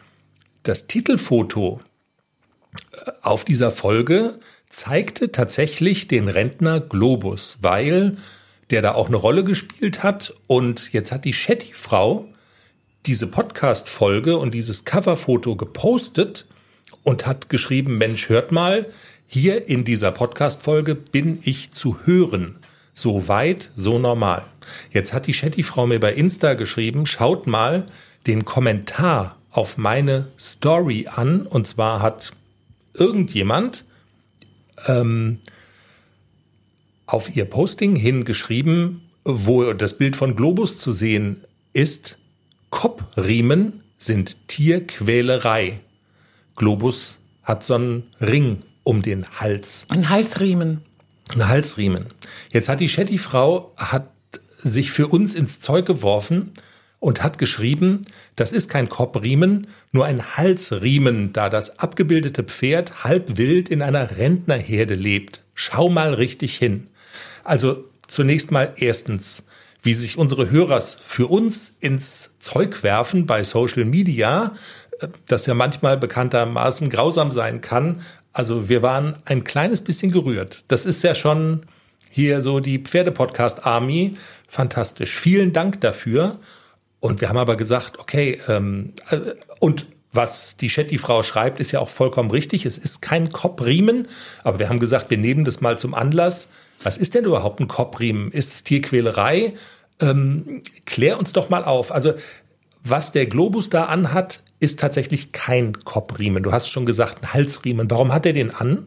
das 0.64 0.88
Titelfoto 0.88 1.81
äh, 2.93 3.12
auf 3.22 3.44
dieser 3.44 3.70
Folge 3.70 4.40
zeigte 4.69 5.31
tatsächlich 5.31 6.08
den 6.08 6.28
Rentner 6.28 6.81
Globus, 6.81 7.58
weil 7.61 8.16
der 8.70 8.82
da 8.82 8.94
auch 8.94 9.06
eine 9.06 9.16
Rolle 9.16 9.44
gespielt 9.44 10.02
hat. 10.02 10.34
Und 10.49 10.93
jetzt 10.93 11.12
hat 11.12 11.25
die 11.25 11.32
Shetty-Frau 11.32 12.26
diese 13.06 13.28
Podcast-Folge 13.28 14.37
und 14.37 14.52
dieses 14.52 14.84
Coverfoto 14.84 15.55
gepostet 15.55 16.46
und 17.02 17.26
hat 17.26 17.49
geschrieben, 17.50 17.99
Mensch, 17.99 18.28
hört 18.31 18.50
mal, 18.50 18.87
hier 19.26 19.69
in 19.69 19.84
dieser 19.84 20.10
Podcast-Folge 20.10 20.94
bin 20.94 21.38
ich 21.43 21.72
zu 21.72 21.99
hören. 22.05 22.56
So 22.94 23.28
weit, 23.28 23.70
so 23.76 23.99
normal. 23.99 24.43
Jetzt 24.90 25.12
hat 25.12 25.26
die 25.26 25.34
Shetty-Frau 25.34 25.87
mir 25.87 26.00
bei 26.00 26.14
Insta 26.14 26.55
geschrieben, 26.55 27.06
schaut 27.06 27.46
mal 27.46 27.87
den 28.26 28.44
Kommentar 28.44 29.37
auf 29.55 29.79
meine 29.79 30.27
Story 30.39 31.06
an. 31.15 31.47
Und 31.47 31.67
zwar 31.67 32.03
hat 32.03 32.33
irgendjemand 32.93 33.85
ähm, 34.87 35.39
auf 37.06 37.35
ihr 37.35 37.45
Posting 37.45 37.97
hingeschrieben, 37.97 39.03
wo 39.25 39.73
das 39.73 39.97
Bild 39.97 40.17
von 40.17 40.37
Globus 40.37 40.79
zu 40.79 40.93
sehen 40.93 41.45
ist, 41.73 42.19
Koppriemen 42.71 43.81
sind 43.97 44.49
Tierquälerei. 44.49 45.79
Globus 46.56 47.19
hat 47.45 47.65
so 47.65 47.75
einen 47.75 48.03
Ring 48.21 48.62
um 48.83 49.03
den 49.03 49.25
Hals. 49.39 49.87
Ein 49.89 50.11
Halsriemen. 50.11 50.83
Ein 51.33 51.49
Halsriemen. 51.49 52.06
Jetzt 52.53 52.69
hat 52.69 52.81
die 52.81 52.89
Shetty-Frau 52.89 53.73
hat 53.77 54.09
sich 54.56 54.91
für 54.91 55.06
uns 55.09 55.35
ins 55.35 55.61
Zeug 55.61 55.87
geworfen 55.87 56.53
und 57.05 57.23
hat 57.23 57.37
geschrieben, 57.37 58.06
das 58.35 58.51
ist 58.51 58.71
kein 58.71 58.89
Koppriemen, 58.89 59.67
nur 59.93 60.06
ein 60.06 60.39
Halsriemen, 60.39 61.35
da 61.35 61.51
das 61.51 61.79
abgebildete 61.79 62.45
Pferd 62.45 63.05
halb 63.05 63.37
wild 63.37 63.69
in 63.69 63.83
einer 63.83 64.17
Rentnerherde 64.17 64.95
lebt. 64.95 65.43
Schau 65.55 65.91
mal 65.91 66.15
richtig 66.15 66.56
hin. 66.56 66.89
Also 67.45 67.85
zunächst 68.06 68.53
mal 68.53 68.73
erstens, 68.77 69.45
wie 69.83 69.93
sich 69.93 70.17
unsere 70.17 70.51
Hörers 70.51 70.99
für 71.06 71.27
uns 71.27 71.75
ins 71.79 72.31
Zeug 72.39 72.83
werfen 72.83 73.27
bei 73.27 73.43
Social 73.43 73.85
Media, 73.85 74.55
äh, 75.01 75.08
das 75.27 75.44
ja 75.44 75.53
manchmal 75.53 75.99
bekanntermaßen 75.99 76.89
grausam 76.89 77.32
sein 77.32 77.61
kann. 77.61 78.01
Also 78.32 78.70
wir 78.70 78.81
waren 78.81 79.17
ein 79.27 79.44
kleines 79.44 79.82
bisschen 79.82 80.11
gerührt. 80.11 80.65
Das 80.69 80.87
ist 80.87 81.03
ja 81.03 81.15
schon 81.15 81.67
hier 82.08 82.41
so 82.41 82.61
die 82.61 82.79
Pferdepodcast 82.79 83.67
Army. 83.67 84.17
Fantastisch. 84.49 85.15
Vielen 85.15 85.53
Dank 85.53 85.82
dafür. 85.82 86.39
Und 87.05 87.20
wir 87.20 87.29
haben 87.29 87.37
aber 87.37 87.56
gesagt, 87.56 87.99
okay, 87.99 88.41
ähm, 88.49 88.94
äh, 89.11 89.19
und 89.61 89.84
was 90.11 90.56
die 90.56 90.70
Shetty-Frau 90.70 91.23
schreibt, 91.23 91.61
ist 91.61 91.70
ja 91.70 91.81
auch 91.81 91.91
vollkommen 91.91 92.31
richtig. 92.31 92.65
Es 92.65 92.79
ist 92.79 93.03
kein 93.03 93.31
Koppriemen, 93.31 94.08
aber 94.43 94.58
wir 94.58 94.70
haben 94.70 94.81
gesagt, 94.81 95.11
wir 95.11 95.19
nehmen 95.19 95.44
das 95.44 95.61
mal 95.61 95.79
zum 95.79 95.93
Anlass. 95.93 96.49
Was 96.82 96.96
ist 96.96 97.15
denn 97.15 97.27
überhaupt 97.27 97.61
ein 97.61 97.69
Koppriemen? 97.69 98.31
Ist 98.31 98.55
es 98.55 98.65
Tierquälerei? 98.65 99.53
Ähm, 100.01 100.63
klär 100.87 101.19
uns 101.19 101.34
doch 101.34 101.51
mal 101.51 101.63
auf. 101.63 101.93
Also, 101.93 102.15
was 102.82 103.13
der 103.13 103.27
Globus 103.27 103.69
da 103.69 103.84
anhat, 103.84 104.43
ist 104.58 104.81
tatsächlich 104.81 105.32
kein 105.32 105.75
Koppriemen. 105.81 106.43
Du 106.43 106.53
hast 106.53 106.70
schon 106.70 106.87
gesagt, 106.87 107.23
ein 107.23 107.34
Halsriemen. 107.34 107.91
Warum 107.91 108.15
hat 108.15 108.25
er 108.25 108.32
den 108.32 108.51
an? 108.51 108.87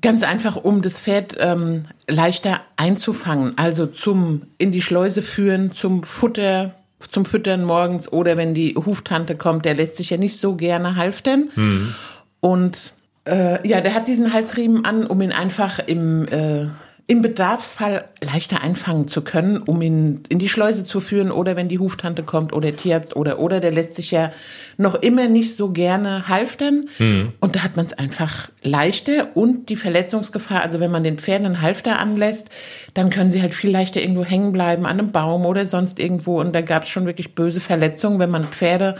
Ganz 0.00 0.22
einfach, 0.22 0.54
um 0.54 0.82
das 0.82 1.00
Pferd 1.00 1.36
ähm, 1.40 1.82
leichter 2.06 2.60
einzufangen, 2.76 3.58
also 3.58 3.86
zum 3.86 4.42
in 4.56 4.70
die 4.70 4.82
Schleuse 4.82 5.20
führen, 5.20 5.72
zum 5.72 6.04
Futter 6.04 6.76
zum 7.06 7.24
Füttern 7.24 7.64
morgens 7.64 8.10
oder 8.10 8.36
wenn 8.36 8.54
die 8.54 8.74
Huftante 8.74 9.36
kommt, 9.36 9.64
der 9.64 9.74
lässt 9.74 9.96
sich 9.96 10.10
ja 10.10 10.16
nicht 10.16 10.38
so 10.38 10.54
gerne 10.54 10.96
halftern. 10.96 11.50
Mhm. 11.54 11.94
Und 12.40 12.92
äh, 13.26 13.66
ja, 13.66 13.80
der 13.80 13.94
hat 13.94 14.08
diesen 14.08 14.32
Halsriemen 14.32 14.84
an, 14.84 15.06
um 15.06 15.20
ihn 15.20 15.32
einfach 15.32 15.78
im 15.78 16.26
äh, 16.28 16.66
im 17.06 17.20
Bedarfsfall 17.20 18.04
leichter 18.22 18.62
einfangen 18.62 19.08
zu 19.08 19.22
können, 19.22 19.58
um 19.58 19.82
ihn 19.82 20.20
in 20.28 20.38
die 20.38 20.48
Schleuse 20.48 20.84
zu 20.84 21.00
führen 21.00 21.30
oder 21.30 21.56
wenn 21.56 21.68
die 21.68 21.78
Huftante 21.78 22.22
kommt 22.22 22.52
oder 22.52 22.74
Tierarzt 22.76 23.16
oder 23.16 23.38
oder, 23.38 23.60
der 23.60 23.72
lässt 23.72 23.96
sich 23.96 24.10
ja 24.10 24.30
noch 24.76 24.94
immer 24.94 25.28
nicht 25.28 25.56
so 25.56 25.70
gerne 25.70 26.28
halftern. 26.28 26.88
Mhm. 26.98 27.32
und 27.40 27.56
da 27.56 27.64
hat 27.64 27.76
man 27.76 27.86
es 27.86 27.92
einfach 27.92 28.50
leichter 28.62 29.36
und 29.36 29.68
die 29.68 29.76
Verletzungsgefahr, 29.76 30.62
also 30.62 30.80
wenn 30.80 30.90
man 30.90 31.04
den 31.04 31.18
Pferden 31.18 31.46
einen 31.46 31.60
Halfter 31.60 31.98
anlässt, 31.98 32.50
dann 32.94 33.10
können 33.10 33.30
sie 33.30 33.42
halt 33.42 33.54
viel 33.54 33.70
leichter 33.70 34.00
irgendwo 34.00 34.24
hängen 34.24 34.52
bleiben 34.52 34.86
an 34.86 34.98
einem 34.98 35.12
Baum 35.12 35.44
oder 35.44 35.66
sonst 35.66 35.98
irgendwo. 35.98 36.40
Und 36.40 36.54
da 36.54 36.60
gab 36.60 36.84
es 36.84 36.88
schon 36.88 37.06
wirklich 37.06 37.34
böse 37.34 37.60
Verletzungen, 37.60 38.18
wenn 38.18 38.30
man 38.30 38.46
Pferde 38.46 38.96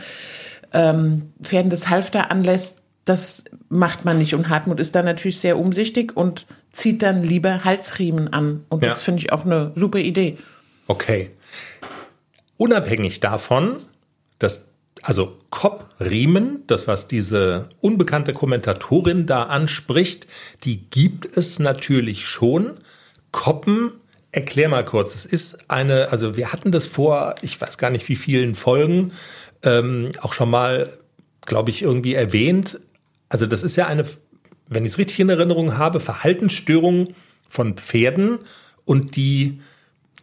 ähm, 0.72 1.32
Pferden 1.42 1.70
das 1.70 1.88
Halfter 1.88 2.30
anlässt, 2.30 2.78
das 3.04 3.44
macht 3.68 4.04
man 4.04 4.18
nicht. 4.18 4.34
Und 4.34 4.48
Hartmut 4.48 4.80
ist 4.80 4.94
da 4.94 5.02
natürlich 5.02 5.38
sehr 5.40 5.58
umsichtig 5.58 6.16
und 6.16 6.46
zieht 6.72 7.02
dann 7.02 7.22
lieber 7.22 7.64
Halsriemen 7.64 8.32
an. 8.32 8.64
Und 8.68 8.82
das 8.82 8.98
ja. 8.98 9.04
finde 9.04 9.20
ich 9.22 9.32
auch 9.32 9.44
eine 9.44 9.72
super 9.74 9.98
Idee. 9.98 10.38
Okay. 10.86 11.30
Unabhängig 12.56 13.20
davon, 13.20 13.76
dass 14.38 14.72
also 15.02 15.36
Koppriemen, 15.50 16.64
das 16.66 16.86
was 16.86 17.08
diese 17.08 17.68
unbekannte 17.80 18.32
Kommentatorin 18.32 19.26
da 19.26 19.44
anspricht, 19.44 20.26
die 20.64 20.88
gibt 20.90 21.36
es 21.36 21.58
natürlich 21.58 22.26
schon. 22.26 22.78
Koppen, 23.32 23.92
erklär 24.30 24.68
mal 24.68 24.84
kurz. 24.84 25.14
Es 25.14 25.26
ist 25.26 25.70
eine, 25.70 26.10
also 26.10 26.36
wir 26.36 26.52
hatten 26.52 26.72
das 26.72 26.86
vor, 26.86 27.34
ich 27.42 27.60
weiß 27.60 27.78
gar 27.78 27.90
nicht 27.90 28.08
wie 28.08 28.16
vielen 28.16 28.54
Folgen, 28.54 29.12
ähm, 29.64 30.10
auch 30.20 30.32
schon 30.32 30.50
mal, 30.50 30.88
glaube 31.46 31.70
ich, 31.70 31.82
irgendwie 31.82 32.14
erwähnt. 32.14 32.78
Also 33.28 33.46
das 33.46 33.62
ist 33.62 33.76
ja 33.76 33.86
eine, 33.86 34.04
wenn 34.74 34.84
ich 34.84 34.92
es 34.92 34.98
richtig 34.98 35.20
in 35.20 35.28
Erinnerung 35.28 35.78
habe, 35.78 36.00
Verhaltensstörung 36.00 37.08
von 37.48 37.74
Pferden 37.74 38.38
und 38.84 39.16
die 39.16 39.60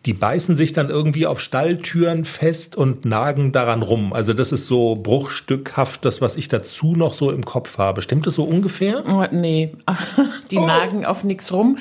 die 0.05 0.13
beißen 0.13 0.55
sich 0.55 0.71
dann 0.71 0.89
irgendwie 0.89 1.25
auf 1.25 1.41
Stalltüren 1.41 2.23
fest 2.23 2.75
und 2.75 3.03
nagen 3.03 3.51
daran 3.51 3.81
rum. 3.81 4.13
Also 4.13 4.33
das 4.33 4.51
ist 4.51 4.65
so 4.65 4.95
bruchstückhaft 4.95 6.05
das, 6.05 6.21
was 6.21 6.37
ich 6.37 6.47
dazu 6.47 6.95
noch 6.95 7.13
so 7.13 7.31
im 7.31 7.43
Kopf 7.43 7.77
habe. 7.77 8.01
Stimmt 8.01 8.25
das 8.25 8.35
so 8.35 8.43
ungefähr? 8.43 9.03
Oh, 9.07 9.25
nee, 9.31 9.73
die 10.51 10.57
oh. 10.57 10.65
nagen 10.65 11.05
auf 11.05 11.23
nichts 11.23 11.51
rum. 11.51 11.77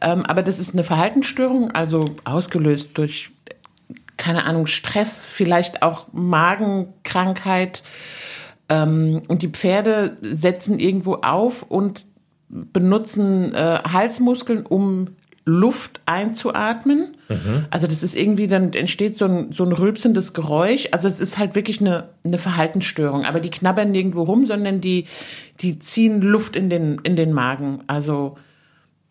Ähm, 0.00 0.24
aber 0.24 0.42
das 0.42 0.58
ist 0.58 0.72
eine 0.72 0.84
Verhaltensstörung, 0.84 1.70
also 1.72 2.06
ausgelöst 2.24 2.92
durch, 2.94 3.30
keine 4.16 4.44
Ahnung, 4.44 4.66
Stress, 4.66 5.26
vielleicht 5.26 5.82
auch 5.82 6.06
Magenkrankheit. 6.12 7.82
Ähm, 8.70 9.22
und 9.28 9.42
die 9.42 9.48
Pferde 9.48 10.16
setzen 10.22 10.78
irgendwo 10.78 11.16
auf 11.16 11.64
und 11.64 12.06
benutzen 12.48 13.54
äh, 13.54 13.80
Halsmuskeln, 13.84 14.64
um 14.64 15.08
Luft 15.44 16.00
einzuatmen. 16.06 17.16
Mhm. 17.28 17.66
Also 17.70 17.86
das 17.86 18.02
ist 18.02 18.14
irgendwie, 18.14 18.46
dann 18.46 18.72
entsteht 18.72 19.16
so 19.16 19.24
ein, 19.24 19.52
so 19.52 19.64
ein 19.64 19.72
rülpsendes 19.72 20.32
Geräusch. 20.32 20.88
Also 20.92 21.08
es 21.08 21.20
ist 21.20 21.38
halt 21.38 21.54
wirklich 21.54 21.80
eine, 21.80 22.10
eine 22.24 22.38
Verhaltensstörung. 22.38 23.24
Aber 23.24 23.40
die 23.40 23.50
knabbern 23.50 23.90
nirgendwo 23.90 24.22
rum, 24.22 24.46
sondern 24.46 24.80
die, 24.80 25.06
die 25.60 25.78
ziehen 25.78 26.22
Luft 26.22 26.56
in 26.56 26.70
den, 26.70 27.00
in 27.02 27.16
den 27.16 27.32
Magen. 27.32 27.80
Also 27.86 28.36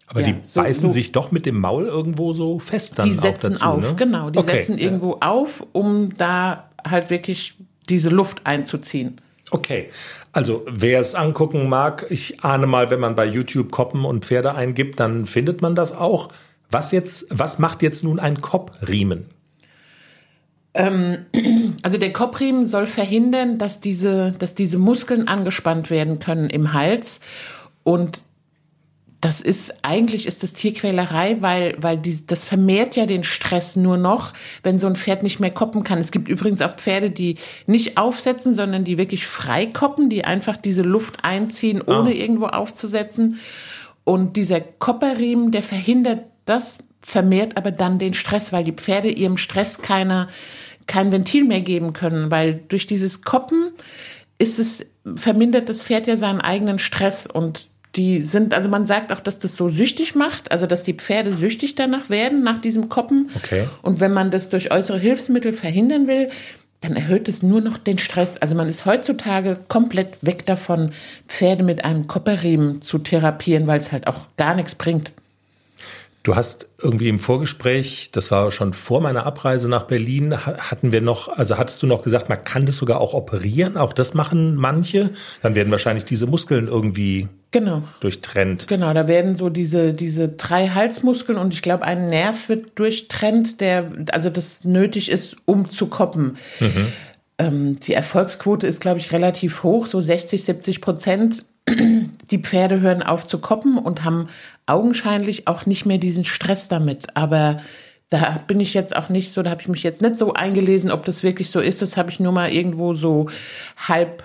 aber 0.07 0.21
ja, 0.21 0.27
die 0.27 0.35
so, 0.43 0.61
beißen 0.61 0.87
so, 0.87 0.93
sich 0.93 1.11
doch 1.11 1.31
mit 1.31 1.45
dem 1.45 1.59
Maul 1.59 1.85
irgendwo 1.85 2.33
so 2.33 2.57
fest 2.57 2.97
dann 2.97 3.07
Die 3.07 3.13
setzen 3.13 3.53
dazu, 3.53 3.65
auf, 3.65 3.81
ne? 3.81 3.95
genau. 3.95 4.29
Die 4.29 4.39
okay. 4.39 4.57
setzen 4.57 4.77
irgendwo 4.77 5.17
auf, 5.21 5.65
um 5.71 6.17
da 6.17 6.69
halt 6.87 7.09
wirklich 7.09 7.55
diese 7.89 8.09
Luft 8.09 8.45
einzuziehen. 8.45 9.21
Okay, 9.51 9.89
also 10.31 10.63
wer 10.69 10.99
es 10.99 11.15
angucken 11.15 11.69
mag, 11.69 12.05
ich 12.09 12.43
ahne 12.43 12.67
mal, 12.67 12.89
wenn 12.89 12.99
man 12.99 13.15
bei 13.15 13.25
YouTube 13.25 13.71
Koppen 13.71 14.05
und 14.05 14.25
Pferde 14.25 14.53
eingibt, 14.55 14.99
dann 14.99 15.25
findet 15.25 15.61
man 15.61 15.75
das 15.75 15.91
auch. 15.91 16.29
Was 16.71 16.91
jetzt, 16.91 17.25
was 17.31 17.57
macht 17.57 17.81
jetzt 17.81 18.03
nun 18.03 18.19
ein 18.19 18.41
Koppriemen? 18.41 19.25
Ähm, 20.75 21.25
also 21.81 21.97
der 21.97 22.13
Koppriemen 22.13 22.65
soll 22.65 22.85
verhindern, 22.85 23.57
dass 23.57 23.79
diese, 23.79 24.33
dass 24.37 24.53
diese 24.53 24.77
Muskeln 24.77 25.27
angespannt 25.27 25.89
werden 25.89 26.19
können 26.19 26.49
im 26.49 26.73
Hals 26.73 27.19
und 27.83 28.21
das 29.21 29.41
ist 29.41 29.73
eigentlich 29.81 30.25
ist 30.25 30.43
das 30.43 30.53
Tierquälerei, 30.53 31.37
weil 31.41 31.75
weil 31.79 31.97
die, 31.97 32.25
das 32.25 32.45
vermehrt 32.45 32.95
ja 32.95 33.05
den 33.05 33.23
Stress 33.23 33.75
nur 33.75 33.97
noch, 33.97 34.33
wenn 34.63 34.79
so 34.79 34.87
ein 34.87 34.95
Pferd 34.95 35.23
nicht 35.23 35.39
mehr 35.39 35.51
koppen 35.51 35.83
kann. 35.83 35.99
Es 35.99 36.11
gibt 36.11 36.29
übrigens 36.29 36.61
auch 36.61 36.75
Pferde, 36.75 37.09
die 37.09 37.35
nicht 37.65 37.97
aufsetzen, 37.97 38.53
sondern 38.53 38.85
die 38.85 38.97
wirklich 38.97 39.27
frei 39.27 39.65
koppen, 39.65 40.09
die 40.09 40.23
einfach 40.23 40.55
diese 40.55 40.83
Luft 40.83 41.23
einziehen, 41.23 41.83
ah. 41.85 41.99
ohne 41.99 42.11
oh. 42.11 42.13
irgendwo 42.13 42.45
aufzusetzen. 42.45 43.39
Und 44.05 44.37
dieser 44.37 44.61
Kopperriemen, 44.61 45.51
der 45.51 45.63
verhindert 45.63 46.21
das, 46.45 46.77
vermehrt 47.01 47.57
aber 47.57 47.71
dann 47.71 47.99
den 47.99 48.13
Stress, 48.13 48.53
weil 48.53 48.63
die 48.63 48.71
Pferde 48.71 49.09
ihrem 49.09 49.37
Stress 49.37 49.81
keine 49.81 50.29
kein 50.87 51.11
Ventil 51.11 51.43
mehr 51.43 51.61
geben 51.61 51.93
können, 51.93 52.31
weil 52.31 52.61
durch 52.67 52.87
dieses 52.87 53.21
Koppen 53.21 53.71
ist 54.39 54.57
es 54.57 54.87
vermindert 55.15 55.69
das 55.69 55.83
Pferd 55.83 56.07
ja 56.07 56.17
seinen 56.17 56.41
eigenen 56.41 56.79
Stress 56.79 57.27
und 57.27 57.69
die 57.99 58.21
sind, 58.21 58.53
also 58.53 58.69
man 58.69 58.85
sagt 58.85 59.11
auch, 59.11 59.19
dass 59.19 59.39
das 59.39 59.55
so 59.55 59.67
süchtig 59.67 60.15
macht, 60.15 60.53
also 60.53 60.65
dass 60.65 60.83
die 60.83 60.93
Pferde 60.93 61.35
süchtig 61.35 61.75
danach 61.75 62.09
werden, 62.09 62.43
nach 62.43 62.61
diesem 62.61 62.87
Koppen. 62.87 63.29
Okay. 63.35 63.67
Und 63.81 63.99
wenn 63.99 64.13
man 64.13 64.31
das 64.31 64.47
durch 64.47 64.71
äußere 64.71 64.97
Hilfsmittel 64.97 65.51
verhindern 65.51 66.07
will, 66.07 66.29
dann 66.79 66.95
erhöht 66.95 67.27
es 67.27 67.43
nur 67.43 67.59
noch 67.59 67.77
den 67.77 67.97
Stress. 67.97 68.37
Also 68.37 68.55
man 68.55 68.69
ist 68.69 68.85
heutzutage 68.85 69.57
komplett 69.67 70.13
weg 70.21 70.45
davon, 70.45 70.91
Pferde 71.27 71.65
mit 71.65 71.83
einem 71.83 72.07
Kopperriemen 72.07 72.81
zu 72.81 72.99
therapieren, 72.99 73.67
weil 73.67 73.79
es 73.79 73.91
halt 73.91 74.07
auch 74.07 74.27
gar 74.37 74.55
nichts 74.55 74.75
bringt. 74.75 75.11
Du 76.23 76.35
hast 76.35 76.67
irgendwie 76.81 77.07
im 77.07 77.17
Vorgespräch, 77.17 78.11
das 78.11 78.29
war 78.29 78.51
schon 78.51 78.73
vor 78.73 78.99
meiner 78.99 79.25
Abreise 79.25 79.69
nach 79.69 79.83
Berlin, 79.83 80.35
hatten 80.45 80.91
wir 80.91 81.01
noch, 81.01 81.29
also 81.29 81.57
hattest 81.57 81.81
du 81.81 81.87
noch 81.87 82.01
gesagt, 82.01 82.27
man 82.27 82.43
kann 82.43 82.65
das 82.65 82.75
sogar 82.75 82.99
auch 82.99 83.13
operieren, 83.13 83.77
auch 83.77 83.93
das 83.93 84.13
machen 84.13 84.55
manche. 84.55 85.11
Dann 85.41 85.55
werden 85.55 85.71
wahrscheinlich 85.71 86.03
diese 86.03 86.27
Muskeln 86.27 86.67
irgendwie 86.67 87.29
genau. 87.51 87.83
durchtrennt. 88.01 88.67
Genau, 88.67 88.93
da 88.93 89.07
werden 89.07 89.37
so 89.37 89.49
diese, 89.49 89.93
diese 89.93 90.27
drei 90.27 90.67
Halsmuskeln 90.67 91.37
und 91.37 91.53
ich 91.53 91.61
glaube, 91.61 91.85
ein 91.85 92.09
Nerv 92.09 92.49
wird 92.49 92.77
durchtrennt, 92.77 93.61
der, 93.61 93.89
also 94.11 94.29
das 94.29 94.65
nötig 94.65 95.09
ist, 95.09 95.37
um 95.45 95.69
zu 95.69 95.87
koppen. 95.87 96.37
Mhm. 96.59 96.87
Ähm, 97.37 97.79
die 97.79 97.93
Erfolgsquote 97.93 98.67
ist, 98.67 98.81
glaube 98.81 98.99
ich, 98.99 99.13
relativ 99.13 99.63
hoch, 99.63 99.85
so 99.85 100.01
60, 100.01 100.43
70 100.43 100.81
Prozent 100.81 101.45
die 102.31 102.39
Pferde 102.39 102.81
hören 102.81 103.03
auf 103.03 103.27
zu 103.27 103.39
koppen 103.39 103.77
und 103.77 104.03
haben 104.03 104.27
augenscheinlich 104.65 105.47
auch 105.47 105.65
nicht 105.65 105.85
mehr 105.85 105.97
diesen 105.97 106.25
Stress 106.25 106.67
damit. 106.67 107.15
Aber 107.15 107.61
da 108.09 108.41
bin 108.47 108.59
ich 108.59 108.73
jetzt 108.73 108.95
auch 108.95 109.09
nicht 109.09 109.31
so, 109.31 109.41
da 109.43 109.51
habe 109.51 109.61
ich 109.61 109.67
mich 109.67 109.83
jetzt 109.83 110.01
nicht 110.01 110.15
so 110.17 110.33
eingelesen, 110.33 110.91
ob 110.91 111.05
das 111.05 111.23
wirklich 111.23 111.49
so 111.49 111.59
ist. 111.59 111.81
Das 111.81 111.97
habe 111.97 112.09
ich 112.09 112.19
nur 112.19 112.31
mal 112.31 112.51
irgendwo 112.51 112.93
so 112.93 113.29
halb 113.77 114.23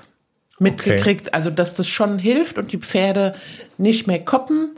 mitgekriegt. 0.58 1.28
Okay. 1.28 1.30
Also, 1.32 1.50
dass 1.50 1.74
das 1.74 1.88
schon 1.88 2.18
hilft 2.18 2.58
und 2.58 2.72
die 2.72 2.78
Pferde 2.78 3.34
nicht 3.78 4.06
mehr 4.06 4.24
koppen 4.24 4.70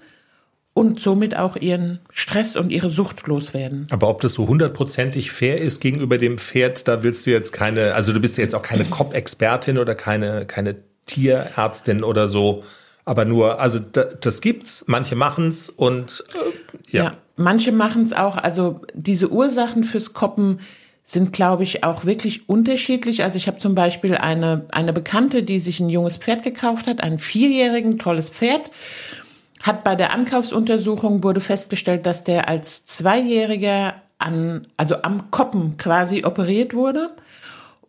und 0.75 1.01
somit 1.01 1.37
auch 1.37 1.57
ihren 1.57 2.01
Stress 2.13 2.57
und 2.57 2.71
ihre 2.71 2.91
Sucht 2.91 3.27
loswerden. 3.27 3.87
Aber 3.91 4.09
ob 4.09 4.21
das 4.21 4.35
so 4.35 4.47
hundertprozentig 4.47 5.31
fair 5.31 5.59
ist 5.59 5.81
gegenüber 5.81 6.19
dem 6.19 6.37
Pferd, 6.37 6.87
da 6.87 7.03
willst 7.03 7.27
du 7.27 7.31
jetzt 7.31 7.53
keine, 7.53 7.95
also 7.95 8.13
du 8.13 8.21
bist 8.21 8.37
ja 8.37 8.43
jetzt 8.43 8.55
auch 8.55 8.63
keine 8.63 8.85
Kopfexpertin 8.91 9.79
oder 9.79 9.95
keine, 9.95 10.47
keine 10.47 10.77
Tierärztin 11.07 12.05
oder 12.05 12.29
so. 12.29 12.63
Aber 13.05 13.25
nur, 13.25 13.61
also 13.61 13.79
das 13.79 14.41
gibt's, 14.41 14.85
manche 14.87 15.15
machen's 15.15 15.71
und 15.71 16.25
äh, 16.35 16.97
ja. 16.97 17.05
ja. 17.05 17.17
Manche 17.37 17.71
machen's 17.71 18.13
auch. 18.13 18.37
Also 18.37 18.81
diese 18.95 19.31
Ursachen 19.31 19.85
fürs 19.85 20.13
Koppen 20.13 20.61
sind, 21.05 21.33
glaube 21.33 21.63
ich, 21.63 21.85
auch 21.85 22.05
wirklich 22.05 22.49
unterschiedlich. 22.49 23.23
Also 23.23 23.37
ich 23.37 23.47
habe 23.47 23.59
zum 23.59 23.77
Beispiel 23.77 24.17
eine, 24.17 24.67
eine 24.73 24.93
Bekannte, 24.93 25.45
die 25.45 25.61
sich 25.61 25.79
ein 25.79 25.89
junges 25.89 26.17
Pferd 26.17 26.43
gekauft 26.43 26.89
hat, 26.89 27.01
einen 27.01 27.21
vierjährigen, 27.21 27.99
tolles 27.99 28.29
Pferd. 28.29 28.73
Hat 29.63 29.85
bei 29.85 29.95
der 29.95 30.13
Ankaufsuntersuchung 30.13 31.23
wurde 31.23 31.41
festgestellt, 31.41 32.07
dass 32.07 32.25
der 32.25 32.49
als 32.49 32.85
Zweijähriger 32.85 33.95
an, 34.19 34.67
also 34.77 35.03
am 35.03 35.31
Koppen 35.31 35.77
quasi 35.77 36.25
operiert 36.25 36.75
wurde. 36.75 37.11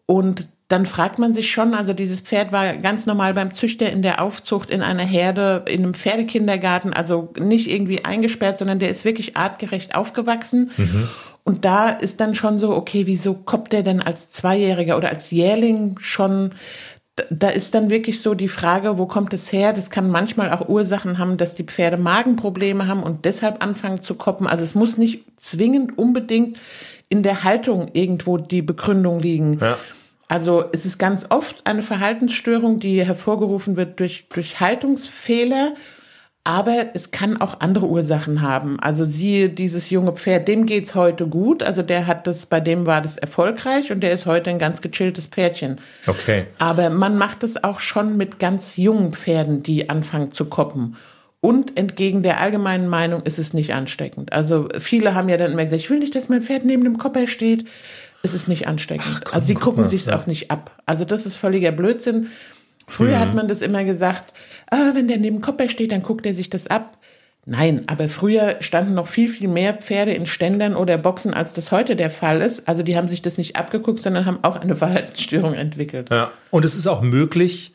Und 0.05 0.47
dann 0.67 0.86
fragt 0.86 1.17
man 1.17 1.33
sich 1.33 1.50
schon, 1.50 1.74
also 1.74 1.93
dieses 1.93 2.19
Pferd 2.19 2.51
war 2.51 2.75
ganz 2.77 3.05
normal 3.05 3.33
beim 3.33 3.53
Züchter 3.53 3.89
in 3.89 4.01
der 4.01 4.21
Aufzucht 4.21 4.69
in 4.69 4.81
einer 4.81 5.03
Herde, 5.03 5.63
in 5.67 5.83
einem 5.83 5.93
Pferdekindergarten, 5.93 6.91
also 6.91 7.33
nicht 7.39 7.71
irgendwie 7.71 8.03
eingesperrt, 8.03 8.57
sondern 8.57 8.79
der 8.79 8.89
ist 8.89 9.05
wirklich 9.05 9.38
artgerecht 9.38 9.95
aufgewachsen. 9.95 10.71
Mhm. 10.75 11.07
Und 11.45 11.63
da 11.63 11.89
ist 11.89 12.19
dann 12.19 12.36
schon 12.36 12.59
so, 12.59 12.75
okay, 12.75 13.07
wieso 13.07 13.33
kommt 13.33 13.71
der 13.71 13.81
denn 13.81 14.01
als 14.01 14.29
Zweijähriger 14.29 14.97
oder 14.97 15.07
als 15.07 15.31
Jährling 15.31 15.95
schon? 16.00 16.51
Da 17.29 17.47
ist 17.47 17.74
dann 17.74 17.89
wirklich 17.89 18.21
so 18.21 18.33
die 18.33 18.50
Frage, 18.50 18.97
wo 18.97 19.05
kommt 19.05 19.33
es 19.33 19.53
her? 19.53 19.71
Das 19.71 19.89
kann 19.89 20.12
manchmal 20.12 20.51
auch 20.51 20.67
Ursachen 20.67 21.17
haben, 21.17 21.38
dass 21.38 21.55
die 21.55 21.63
Pferde 21.63 21.95
Magenprobleme 21.95 22.88
haben 22.88 23.01
und 23.01 23.24
deshalb 23.24 23.63
anfangen 23.63 24.01
zu 24.01 24.15
koppen. 24.15 24.45
Also 24.45 24.65
es 24.65 24.75
muss 24.75 24.97
nicht 24.97 25.24
zwingend 25.38 25.97
unbedingt 25.97 26.59
in 27.07 27.24
der 27.24 27.45
Haltung 27.45 27.91
irgendwo 27.93 28.38
die 28.38 28.62
Begründung 28.62 29.21
liegen. 29.21 29.59
Ja. 29.62 29.77
Also 30.27 30.65
es 30.74 30.86
ist 30.86 30.98
ganz 30.98 31.25
oft 31.29 31.65
eine 31.65 31.81
Verhaltensstörung, 31.81 32.79
die 32.79 33.03
hervorgerufen 33.03 33.77
wird 33.77 34.00
durch, 34.00 34.27
durch 34.29 34.60
Haltungsfehler, 34.60 35.74
aber 36.43 36.88
es 36.93 37.12
kann 37.12 37.41
auch 37.41 37.60
andere 37.60 37.88
Ursachen 37.88 38.41
haben. 38.41 38.79
Also 38.79 39.03
siehe 39.03 39.50
dieses 39.50 39.89
junge 39.89 40.13
Pferd, 40.13 40.48
dem 40.48 40.65
geht's 40.65 40.96
heute 40.96 41.27
gut. 41.27 41.62
Also 41.62 41.81
der 41.81 42.07
hat 42.07 42.25
das, 42.25 42.46
bei 42.46 42.62
dem 42.62 42.86
war 42.86 43.01
das 43.01 43.17
erfolgreich 43.17 43.91
und 43.91 44.01
der 44.01 44.12
ist 44.12 44.25
heute 44.25 44.50
ein 44.50 44.60
ganz 44.60 44.81
gechilltes 44.81 45.27
Pferdchen. 45.27 45.79
Okay. 46.07 46.46
Aber 46.57 46.89
man 46.89 47.17
macht 47.17 47.43
es 47.43 47.63
auch 47.63 47.79
schon 47.79 48.15
mit 48.15 48.39
ganz 48.39 48.77
jungen 48.77 49.12
Pferden, 49.12 49.62
die 49.62 49.89
anfangen 49.89 50.31
zu 50.31 50.46
koppen. 50.46 50.96
Und 51.41 51.77
entgegen 51.77 52.24
der 52.24 52.39
allgemeinen 52.39 52.88
Meinung 52.88 53.22
ist 53.24 53.39
es 53.39 53.53
nicht 53.53 53.74
ansteckend. 53.74 54.34
Also 54.34 54.69
viele 54.79 55.15
haben 55.15 55.29
ja 55.29 55.38
dann 55.38 55.51
immer 55.51 55.63
gesagt, 55.63 55.81
ich 55.81 55.89
will 55.89 56.00
nicht, 56.00 56.15
dass 56.15 56.29
mein 56.29 56.41
Pferd 56.41 56.65
neben 56.65 56.84
dem 56.84 56.98
Kopper 56.98 57.27
steht 57.27 57.65
ist 58.24 58.33
es 58.33 58.47
nicht 58.47 58.67
ansteckend. 58.67 59.07
Ach, 59.09 59.21
komm, 59.24 59.33
also 59.36 59.47
sie 59.47 59.53
gucken 59.53 59.88
sich 59.88 60.01
es 60.01 60.09
auch 60.09 60.25
nicht 60.25 60.51
ab. 60.51 60.81
Also 60.86 61.05
das 61.05 61.25
ist 61.25 61.36
völliger 61.36 61.71
Blödsinn. 61.71 62.27
Früher 62.88 63.17
mhm. 63.17 63.19
hat 63.19 63.36
man 63.36 63.47
das 63.47 63.62
immer 63.62 63.83
gesagt, 63.83 64.33
ah, 64.69 64.91
wenn 64.93 65.07
der 65.07 65.17
neben 65.17 65.41
Kopper 65.41 65.69
steht, 65.69 65.91
dann 65.91 66.03
guckt 66.03 66.25
er 66.25 66.33
sich 66.33 66.50
das 66.50 66.67
ab. 66.67 66.97
Nein, 67.50 67.83
aber 67.88 68.09
früher 68.09 68.57
standen 68.59 68.93
noch 68.93 69.07
viel, 69.07 69.29
viel 69.29 69.47
mehr 69.47 69.74
Pferde 69.74 70.12
in 70.12 70.25
Ständern 70.25 70.75
oder 70.75 70.97
Boxen, 70.97 71.33
als 71.33 71.53
das 71.53 71.71
heute 71.71 71.95
der 71.95 72.09
Fall 72.09 72.41
ist. 72.41 72.67
Also 72.67 72.83
die 72.83 72.97
haben 72.97 73.07
sich 73.07 73.21
das 73.21 73.38
nicht 73.38 73.55
abgeguckt, 73.55 74.01
sondern 74.01 74.25
haben 74.25 74.39
auch 74.41 74.57
eine 74.57 74.75
Verhaltensstörung 74.77 75.53
entwickelt. 75.53 76.09
Ja. 76.09 76.31
Und 76.50 76.65
es 76.65 76.75
ist 76.75 76.88
auch 76.88 77.01
möglich, 77.01 77.74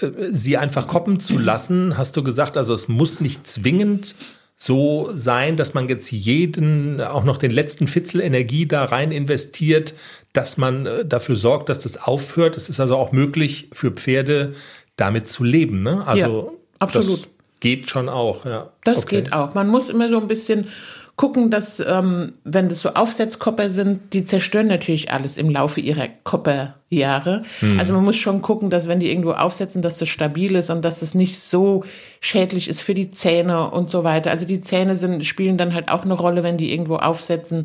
äh, 0.00 0.06
sie 0.30 0.56
einfach 0.56 0.86
koppen 0.86 1.18
zu 1.18 1.38
lassen, 1.38 1.98
hast 1.98 2.16
du 2.16 2.22
gesagt. 2.22 2.56
Also 2.56 2.72
es 2.72 2.86
muss 2.86 3.20
nicht 3.20 3.46
zwingend 3.48 4.14
so 4.56 5.10
sein, 5.12 5.56
dass 5.56 5.74
man 5.74 5.88
jetzt 5.88 6.10
jeden, 6.12 7.00
auch 7.00 7.24
noch 7.24 7.38
den 7.38 7.50
letzten 7.50 7.86
Fitzel 7.86 8.20
Energie 8.20 8.66
da 8.66 8.84
rein 8.84 9.10
investiert, 9.10 9.94
dass 10.32 10.56
man 10.56 10.86
äh, 10.86 11.04
dafür 11.04 11.36
sorgt, 11.36 11.68
dass 11.68 11.80
das 11.80 11.96
aufhört. 11.96 12.56
Es 12.56 12.68
ist 12.68 12.80
also 12.80 12.96
auch 12.96 13.12
möglich 13.12 13.68
für 13.72 13.90
Pferde 13.90 14.54
damit 14.96 15.28
zu 15.28 15.44
leben. 15.44 15.82
Ne? 15.82 16.06
Also 16.06 16.52
ja, 16.52 16.58
absolut. 16.78 17.28
geht 17.60 17.90
schon 17.90 18.08
auch. 18.08 18.44
Ja. 18.44 18.70
Das 18.84 18.98
okay. 18.98 19.22
geht 19.22 19.32
auch. 19.32 19.54
Man 19.54 19.68
muss 19.68 19.88
immer 19.88 20.08
so 20.08 20.18
ein 20.18 20.28
bisschen 20.28 20.68
gucken, 21.16 21.50
dass, 21.50 21.80
ähm, 21.80 22.32
wenn 22.42 22.68
das 22.68 22.80
so 22.80 22.90
Aufsetzkopper 22.90 23.70
sind, 23.70 24.12
die 24.12 24.24
zerstören 24.24 24.66
natürlich 24.66 25.12
alles 25.12 25.36
im 25.36 25.48
Laufe 25.48 25.80
ihrer 25.80 26.08
Kopperjahre. 26.24 27.44
Mhm. 27.60 27.78
Also 27.78 27.92
man 27.92 28.04
muss 28.04 28.16
schon 28.16 28.42
gucken, 28.42 28.68
dass 28.68 28.88
wenn 28.88 28.98
die 28.98 29.10
irgendwo 29.10 29.32
aufsetzen, 29.32 29.80
dass 29.80 29.98
das 29.98 30.08
stabil 30.08 30.56
ist 30.56 30.70
und 30.70 30.84
dass 30.84 31.00
das 31.00 31.14
nicht 31.14 31.40
so 31.40 31.84
schädlich 32.20 32.68
ist 32.68 32.82
für 32.82 32.94
die 32.94 33.12
Zähne 33.12 33.70
und 33.70 33.90
so 33.90 34.02
weiter. 34.02 34.32
Also 34.32 34.44
die 34.44 34.60
Zähne 34.60 34.96
sind, 34.96 35.24
spielen 35.24 35.56
dann 35.56 35.72
halt 35.72 35.88
auch 35.90 36.04
eine 36.04 36.14
Rolle, 36.14 36.42
wenn 36.42 36.56
die 36.56 36.72
irgendwo 36.72 36.96
aufsetzen. 36.96 37.64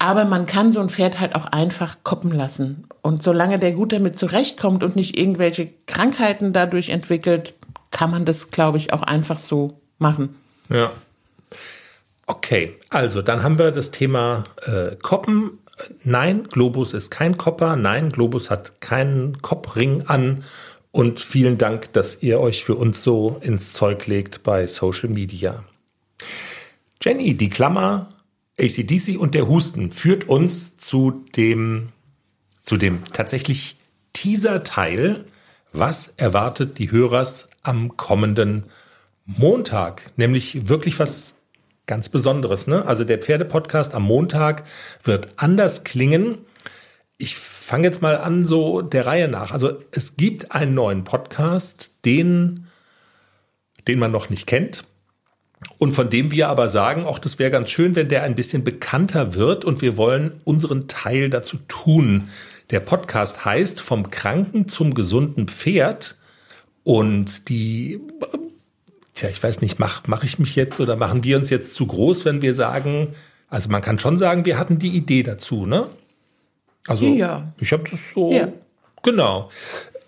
Aber 0.00 0.24
man 0.24 0.46
kann 0.46 0.72
so 0.72 0.80
ein 0.80 0.88
Pferd 0.88 1.20
halt 1.20 1.36
auch 1.36 1.46
einfach 1.46 1.98
koppen 2.02 2.32
lassen. 2.32 2.84
Und 3.02 3.22
solange 3.22 3.60
der 3.60 3.72
gut 3.72 3.92
damit 3.92 4.16
zurechtkommt 4.16 4.82
und 4.82 4.96
nicht 4.96 5.16
irgendwelche 5.16 5.68
Krankheiten 5.86 6.52
dadurch 6.52 6.88
entwickelt, 6.88 7.54
kann 7.92 8.10
man 8.10 8.24
das, 8.24 8.50
glaube 8.50 8.78
ich, 8.78 8.92
auch 8.92 9.02
einfach 9.02 9.38
so 9.38 9.78
machen. 9.98 10.34
Ja. 10.68 10.90
Okay, 12.26 12.76
also 12.90 13.22
dann 13.22 13.42
haben 13.42 13.58
wir 13.58 13.70
das 13.70 13.90
Thema 13.90 14.44
äh, 14.66 14.96
Koppen. 14.96 15.58
Nein, 16.04 16.48
Globus 16.48 16.94
ist 16.94 17.10
kein 17.10 17.36
Kopper. 17.36 17.76
Nein, 17.76 18.10
Globus 18.10 18.50
hat 18.50 18.80
keinen 18.80 19.42
Koppring 19.42 20.02
an. 20.06 20.44
Und 20.90 21.20
vielen 21.20 21.58
Dank, 21.58 21.92
dass 21.92 22.22
ihr 22.22 22.40
euch 22.40 22.64
für 22.64 22.76
uns 22.76 23.02
so 23.02 23.38
ins 23.40 23.72
Zeug 23.72 24.06
legt 24.06 24.42
bei 24.44 24.66
Social 24.66 25.08
Media. 25.08 25.64
Jenny, 27.02 27.34
die 27.34 27.50
Klammer 27.50 28.14
ACDC 28.60 29.18
und 29.18 29.34
der 29.34 29.48
Husten 29.48 29.90
führt 29.90 30.28
uns 30.28 30.76
zu 30.76 31.24
dem, 31.36 31.88
zu 32.62 32.76
dem 32.76 33.02
tatsächlich 33.12 33.76
Teaser-Teil. 34.12 35.24
Was 35.72 36.14
erwartet 36.16 36.78
die 36.78 36.92
Hörers 36.92 37.48
am 37.64 37.96
kommenden 37.96 38.64
Montag? 39.26 40.12
Nämlich 40.16 40.68
wirklich 40.68 41.00
was 41.00 41.33
ganz 41.86 42.08
Besonderes. 42.08 42.66
Ne? 42.66 42.84
Also 42.86 43.04
der 43.04 43.18
Pferdepodcast 43.18 43.94
am 43.94 44.04
Montag 44.04 44.64
wird 45.02 45.28
anders 45.36 45.84
klingen. 45.84 46.38
Ich 47.18 47.36
fange 47.36 47.84
jetzt 47.84 48.02
mal 48.02 48.16
an, 48.16 48.46
so 48.46 48.82
der 48.82 49.06
Reihe 49.06 49.28
nach. 49.28 49.52
Also 49.52 49.72
es 49.90 50.16
gibt 50.16 50.52
einen 50.52 50.74
neuen 50.74 51.04
Podcast, 51.04 51.92
den, 52.04 52.66
den 53.86 53.98
man 53.98 54.10
noch 54.10 54.30
nicht 54.30 54.46
kennt. 54.46 54.84
Und 55.78 55.94
von 55.94 56.10
dem 56.10 56.30
wir 56.30 56.48
aber 56.48 56.68
sagen, 56.68 57.06
auch 57.06 57.18
das 57.18 57.38
wäre 57.38 57.50
ganz 57.50 57.70
schön, 57.70 57.96
wenn 57.96 58.08
der 58.08 58.22
ein 58.22 58.34
bisschen 58.34 58.64
bekannter 58.64 59.34
wird 59.34 59.64
und 59.64 59.80
wir 59.80 59.96
wollen 59.96 60.40
unseren 60.44 60.88
Teil 60.88 61.30
dazu 61.30 61.58
tun. 61.68 62.24
Der 62.70 62.80
Podcast 62.80 63.44
heißt 63.44 63.80
Vom 63.80 64.10
Kranken 64.10 64.68
zum 64.68 64.94
gesunden 64.94 65.48
Pferd 65.48 66.16
und 66.82 67.48
die 67.48 68.00
Tja, 69.14 69.28
ich 69.28 69.42
weiß 69.42 69.60
nicht, 69.60 69.78
mache 69.78 70.02
mach 70.08 70.24
ich 70.24 70.38
mich 70.38 70.56
jetzt 70.56 70.80
oder 70.80 70.96
machen 70.96 71.22
wir 71.24 71.36
uns 71.36 71.48
jetzt 71.50 71.74
zu 71.74 71.86
groß, 71.86 72.24
wenn 72.24 72.42
wir 72.42 72.54
sagen, 72.54 73.14
also 73.48 73.70
man 73.70 73.80
kann 73.80 73.98
schon 73.98 74.18
sagen, 74.18 74.44
wir 74.44 74.58
hatten 74.58 74.78
die 74.78 74.96
Idee 74.96 75.22
dazu, 75.22 75.66
ne? 75.66 75.88
Also 76.88 77.06
ja. 77.06 77.52
ich 77.58 77.72
habe 77.72 77.84
das 77.90 78.10
so 78.10 78.32
ja. 78.32 78.48
genau. 79.02 79.50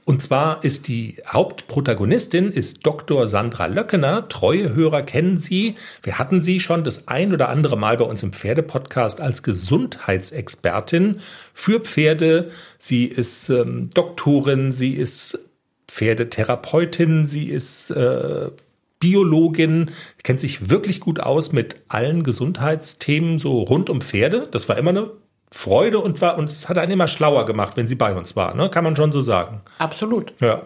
Und 0.05 0.23
zwar 0.23 0.63
ist 0.63 0.87
die 0.87 1.17
Hauptprotagonistin 1.27 2.53
ist 2.53 2.87
Dr. 2.87 3.27
Sandra 3.27 3.67
Löckener. 3.67 4.29
Treue 4.29 4.73
Hörer 4.73 5.03
kennen 5.03 5.37
sie. 5.37 5.75
Wir 6.05 6.21
hatten 6.21 6.43
sie 6.43 6.61
schon 6.61 6.85
das 6.85 7.09
ein 7.09 7.33
oder 7.33 7.49
andere 7.49 7.77
Mal 7.77 7.97
bei 7.97 8.05
uns 8.05 8.23
im 8.23 8.33
Pferdepodcast 8.33 9.21
als 9.21 9.43
Gesundheitsexpertin 9.43 11.19
für 11.53 11.81
Pferde. 11.81 12.53
Sie 12.79 13.05
ist 13.07 13.49
ähm, 13.49 13.91
Doktorin, 13.95 14.71
sie 14.71 14.93
ist 14.93 15.41
Pferdetherapeutin, 15.89 17.27
sie 17.27 17.49
ist 17.49 17.91
äh, 17.91 18.51
Biologin, 18.99 19.91
kennt 20.23 20.41
sich 20.41 20.71
wirklich 20.71 21.01
gut 21.01 21.21
aus 21.21 21.53
mit 21.53 21.83
allen 21.89 22.23
Gesundheitsthemen 22.23 23.39
so 23.39 23.61
rund 23.61 23.91
um 23.91 24.01
Pferde. 24.01 24.49
Das 24.51 24.69
war 24.69 24.79
immer 24.79 24.91
eine 24.91 25.11
Freude 25.51 25.99
und 25.99 26.21
war 26.21 26.39
und 26.39 26.51
es 26.51 26.69
hat 26.69 26.79
einen 26.79 26.93
immer 26.93 27.09
schlauer 27.09 27.47
gemacht, 27.47 27.77
wenn 27.77 27.87
sie 27.87 27.95
bei 27.95 28.15
uns 28.15 28.37
war, 28.37 28.55
ne? 28.55 28.69
Kann 28.69 28.85
man 28.85 28.97
schon 28.97 29.13
so 29.13 29.21
sagen. 29.21 29.63
Absolut. 29.79 30.33
Ja. 30.41 30.63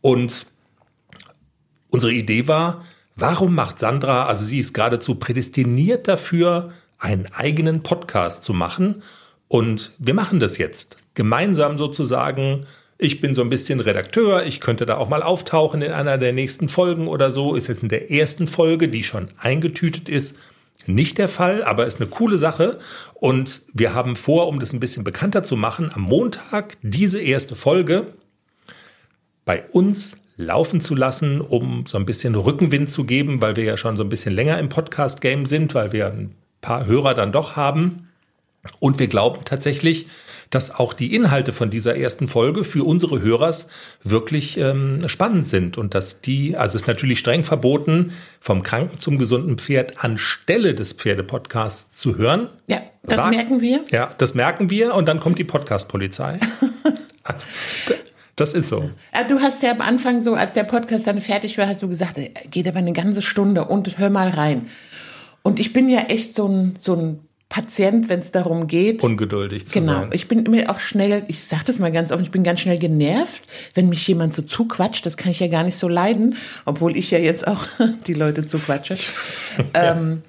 Und 0.00 0.46
unsere 1.90 2.12
Idee 2.12 2.46
war, 2.46 2.84
warum 3.16 3.54
macht 3.54 3.78
Sandra, 3.78 4.26
also 4.26 4.44
sie 4.44 4.60
ist 4.60 4.72
geradezu 4.72 5.16
prädestiniert 5.16 6.06
dafür, 6.08 6.72
einen 6.98 7.26
eigenen 7.32 7.82
Podcast 7.82 8.44
zu 8.44 8.52
machen 8.52 9.02
und 9.48 9.92
wir 9.98 10.14
machen 10.14 10.40
das 10.40 10.58
jetzt 10.58 10.96
gemeinsam 11.14 11.78
sozusagen 11.78 12.66
ich 12.98 13.20
bin 13.20 13.34
so 13.34 13.42
ein 13.42 13.48
bisschen 13.48 13.80
Redakteur, 13.80 14.44
ich 14.44 14.60
könnte 14.60 14.86
da 14.86 14.96
auch 14.96 15.08
mal 15.08 15.22
auftauchen 15.22 15.82
in 15.82 15.92
einer 15.92 16.18
der 16.18 16.32
nächsten 16.32 16.68
Folgen 16.68 17.08
oder 17.08 17.32
so. 17.32 17.54
Ist 17.54 17.68
jetzt 17.68 17.82
in 17.82 17.88
der 17.88 18.10
ersten 18.10 18.46
Folge, 18.46 18.88
die 18.88 19.02
schon 19.02 19.28
eingetütet 19.38 20.08
ist, 20.08 20.36
nicht 20.86 21.18
der 21.18 21.28
Fall, 21.28 21.64
aber 21.64 21.86
ist 21.86 22.00
eine 22.00 22.10
coole 22.10 22.38
Sache. 22.38 22.78
Und 23.14 23.62
wir 23.72 23.94
haben 23.94 24.16
vor, 24.16 24.48
um 24.48 24.60
das 24.60 24.72
ein 24.72 24.80
bisschen 24.80 25.04
bekannter 25.04 25.42
zu 25.42 25.56
machen, 25.56 25.90
am 25.92 26.02
Montag 26.02 26.76
diese 26.82 27.20
erste 27.20 27.56
Folge 27.56 28.12
bei 29.44 29.62
uns 29.72 30.16
laufen 30.36 30.80
zu 30.80 30.94
lassen, 30.94 31.40
um 31.40 31.84
so 31.86 31.96
ein 31.96 32.06
bisschen 32.06 32.34
Rückenwind 32.34 32.90
zu 32.90 33.04
geben, 33.04 33.40
weil 33.40 33.56
wir 33.56 33.64
ja 33.64 33.76
schon 33.76 33.96
so 33.96 34.02
ein 34.02 34.08
bisschen 34.08 34.34
länger 34.34 34.58
im 34.58 34.68
Podcast-Game 34.68 35.46
sind, 35.46 35.74
weil 35.74 35.92
wir 35.92 36.06
ein 36.06 36.34
paar 36.60 36.86
Hörer 36.86 37.14
dann 37.14 37.32
doch 37.32 37.56
haben. 37.56 38.08
Und 38.80 38.98
wir 38.98 39.06
glauben 39.06 39.44
tatsächlich, 39.44 40.08
dass 40.54 40.74
auch 40.74 40.94
die 40.94 41.14
Inhalte 41.14 41.52
von 41.52 41.70
dieser 41.70 41.96
ersten 41.96 42.28
Folge 42.28 42.62
für 42.62 42.84
unsere 42.84 43.20
Hörers 43.20 43.66
wirklich 44.04 44.56
ähm, 44.58 45.08
spannend 45.08 45.48
sind 45.48 45.76
und 45.76 45.94
dass 45.94 46.20
die, 46.20 46.56
also 46.56 46.76
es 46.76 46.82
ist 46.82 46.88
natürlich 46.88 47.18
streng 47.18 47.42
verboten, 47.42 48.12
vom 48.38 48.62
Kranken 48.62 49.00
zum 49.00 49.18
gesunden 49.18 49.58
Pferd 49.58 50.04
anstelle 50.04 50.74
des 50.74 50.92
Pferdepodcasts 50.92 51.98
zu 51.98 52.16
hören. 52.16 52.48
Ja, 52.68 52.82
das 53.02 53.18
War, 53.18 53.30
merken 53.30 53.60
wir. 53.60 53.84
Ja, 53.90 54.14
das 54.16 54.34
merken 54.34 54.70
wir 54.70 54.94
und 54.94 55.06
dann 55.06 55.18
kommt 55.18 55.38
die 55.38 55.44
Podcast-Polizei. 55.44 56.38
also, 57.24 57.46
das 58.36 58.54
ist 58.54 58.68
so. 58.68 58.90
Du 59.28 59.40
hast 59.40 59.62
ja 59.62 59.72
am 59.72 59.80
Anfang 59.80 60.22
so, 60.22 60.34
als 60.34 60.52
der 60.52 60.64
Podcast 60.64 61.06
dann 61.08 61.20
fertig 61.20 61.58
war, 61.58 61.66
hast 61.66 61.82
du 61.82 61.88
gesagt, 61.88 62.18
äh, 62.18 62.30
geht 62.50 62.68
aber 62.68 62.78
eine 62.78 62.92
ganze 62.92 63.22
Stunde 63.22 63.64
und 63.64 63.98
hör 63.98 64.10
mal 64.10 64.28
rein. 64.28 64.68
Und 65.42 65.58
ich 65.58 65.72
bin 65.72 65.88
ja 65.88 66.02
echt 66.02 66.34
so 66.34 66.46
ein, 66.46 66.76
so 66.78 66.94
ein 66.94 67.23
Patient, 67.48 68.08
wenn 68.08 68.18
es 68.18 68.32
darum 68.32 68.66
geht. 68.66 69.02
Ungeduldig 69.02 69.66
zu 69.66 69.74
genau. 69.74 69.92
sein. 69.92 70.00
Genau. 70.02 70.14
Ich 70.14 70.28
bin 70.28 70.44
immer 70.44 70.70
auch 70.70 70.80
schnell, 70.80 71.24
ich 71.28 71.44
sage 71.44 71.62
das 71.66 71.78
mal 71.78 71.92
ganz 71.92 72.10
offen, 72.10 72.24
ich 72.24 72.30
bin 72.30 72.42
ganz 72.42 72.60
schnell 72.60 72.78
genervt, 72.78 73.42
wenn 73.74 73.88
mich 73.88 74.06
jemand 74.08 74.34
so 74.34 74.42
zuquatscht. 74.42 75.06
Das 75.06 75.16
kann 75.16 75.30
ich 75.30 75.40
ja 75.40 75.48
gar 75.48 75.62
nicht 75.62 75.76
so 75.76 75.88
leiden, 75.88 76.36
obwohl 76.64 76.96
ich 76.96 77.10
ja 77.10 77.18
jetzt 77.18 77.46
auch 77.46 77.66
die 78.06 78.14
Leute 78.14 78.46
zuquatsche. 78.46 78.96
ja. 79.74 79.92
ähm, 79.92 80.22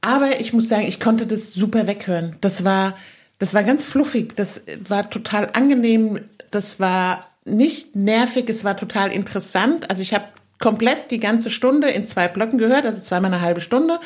aber 0.00 0.40
ich 0.40 0.52
muss 0.52 0.68
sagen, 0.68 0.86
ich 0.86 1.00
konnte 1.00 1.26
das 1.26 1.52
super 1.52 1.86
weghören. 1.86 2.36
Das 2.40 2.64
war, 2.64 2.96
das 3.38 3.52
war 3.52 3.62
ganz 3.62 3.84
fluffig. 3.84 4.34
Das 4.36 4.64
war 4.88 5.10
total 5.10 5.50
angenehm. 5.52 6.20
Das 6.50 6.80
war 6.80 7.26
nicht 7.44 7.96
nervig. 7.96 8.48
Es 8.48 8.64
war 8.64 8.76
total 8.76 9.12
interessant. 9.12 9.90
Also 9.90 10.00
ich 10.00 10.14
habe 10.14 10.24
komplett 10.58 11.10
die 11.10 11.18
ganze 11.18 11.50
Stunde 11.50 11.88
in 11.90 12.06
zwei 12.06 12.28
Blöcken 12.28 12.58
gehört, 12.58 12.86
also 12.86 13.02
zweimal 13.02 13.32
eine 13.32 13.42
halbe 13.42 13.60
Stunde. 13.60 13.98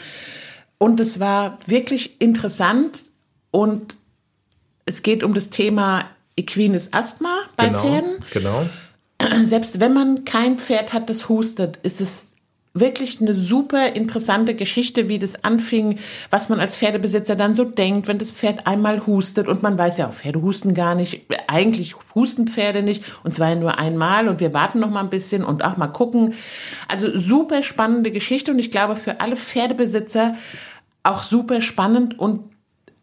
Und 0.79 1.01
es 1.01 1.21
war 1.21 1.59
wirklich 1.67 2.21
interessant 2.21 3.05
und 3.51 3.97
es 4.87 5.03
geht 5.03 5.23
um 5.23 5.35
das 5.35 5.51
Thema 5.51 6.05
equines 6.37 6.93
Asthma 6.93 7.39
bei 7.57 7.69
genau, 7.69 7.81
Pferden. 7.81 8.25
Genau. 8.33 8.67
Selbst 9.45 9.81
wenn 9.81 9.95
man 9.95 10.25
kein 10.25 10.59
Pferd 10.59 10.93
hat, 10.93 11.09
das 11.09 11.29
hustet, 11.29 11.79
ist 11.79 12.01
es 12.01 12.34
wirklich 12.75 13.21
eine 13.21 13.37
super 13.37 13.95
interessante 13.95 14.55
Geschichte, 14.55 15.09
wie 15.09 15.21
das 15.21 15.45
anfing, 15.45 16.01
was 16.31 16.49
man 16.49 16.59
als 16.59 16.77
Pferdebesitzer 16.77 17.37
dann 17.37 17.55
so 17.55 17.65
denkt, 17.65 18.09
wenn 18.09 18.19
das 18.19 18.33
Pferd 18.33 18.67
einmal 18.67 19.07
hustet. 19.07 19.47
Und 19.47 19.63
man 19.63 19.79
weiß 19.79 19.97
ja, 19.99 20.09
Pferde 20.09 20.43
husten 20.43 20.75
gar 20.75 20.97
nicht, 20.97 21.23
eigentlich 21.47 21.95
husten 22.17 22.49
Pferde 22.49 22.83
nicht. 22.83 23.05
Und 23.23 23.33
zwar 23.33 23.51
ja 23.51 23.55
nur 23.55 23.79
einmal. 23.79 24.27
Und 24.27 24.41
wir 24.41 24.53
warten 24.53 24.81
noch 24.81 24.91
mal 24.91 25.01
ein 25.01 25.11
bisschen 25.11 25.45
und 25.45 25.65
auch 25.65 25.77
mal 25.77 25.87
gucken. 25.87 26.35
Also 26.89 27.17
super 27.17 27.63
spannende 27.63 28.11
Geschichte. 28.11 28.51
Und 28.51 28.59
ich 28.59 28.73
glaube 28.73 28.97
für 28.97 29.21
alle 29.21 29.37
Pferdebesitzer 29.37 30.37
auch 31.05 31.23
super 31.23 31.61
spannend 31.61 32.19
und 32.19 32.54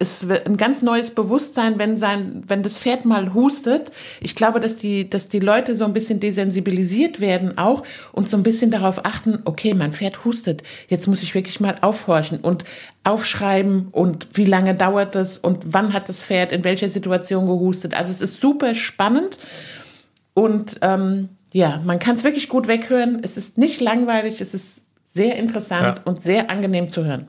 es 0.02 0.28
wird 0.28 0.48
ein 0.48 0.58
ganz 0.58 0.82
neues 0.82 1.12
Bewusstsein, 1.12 1.78
wenn 1.78 1.96
sein, 1.98 2.44
wenn 2.48 2.64
das 2.64 2.80
Pferd 2.80 3.06
mal 3.06 3.36
hustet. 3.36 3.92
Ich 4.20 4.34
glaube, 4.34 4.60
dass 4.60 4.76
die, 4.76 5.08
dass 5.08 5.30
die 5.30 5.40
Leute 5.40 5.76
so 5.76 5.86
ein 5.86 5.94
bisschen 5.94 6.20
desensibilisiert 6.20 7.20
werden 7.20 7.60
auch 7.60 7.84
und 8.12 8.28
so 8.28 8.36
ein 8.36 8.42
bisschen 8.42 8.72
darauf 8.72 9.06
achten, 9.06 9.40
okay, 9.46 9.76
mein 9.76 9.94
Pferd 9.94 10.26
hustet. 10.26 10.64
Jetzt 10.88 11.08
muss 11.08 11.22
ich 11.22 11.36
wirklich 11.36 11.60
mal 11.60 11.76
aufhorchen 11.82 12.40
und 12.40 12.66
aufschreiben 13.04 13.90
und 13.92 14.30
wie 14.34 14.46
lange 14.46 14.74
dauert 14.74 15.14
das 15.14 15.38
und 15.38 15.60
wann 15.68 15.94
hat 15.94 16.10
das 16.10 16.24
Pferd 16.24 16.52
in 16.52 16.64
welcher 16.64 16.90
Situation 16.90 17.46
gehustet. 17.46 17.96
Also 17.96 18.12
es 18.12 18.22
ist 18.22 18.42
super 18.42 18.74
spannend 18.74 19.38
und 20.34 20.78
ähm, 20.82 21.30
ja, 21.54 21.80
man 21.86 22.00
kann 22.00 22.16
es 22.16 22.24
wirklich 22.24 22.50
gut 22.50 22.68
weghören. 22.68 23.20
Es 23.22 23.38
ist 23.38 23.60
nicht 23.60 23.82
langweilig, 23.82 24.42
es 24.42 24.56
ist 24.56 24.82
sehr 25.06 25.36
interessant 25.36 25.98
Ja. 25.98 26.04
und 26.06 26.20
sehr 26.20 26.50
angenehm 26.50 26.90
zu 26.90 27.06
hören. 27.06 27.28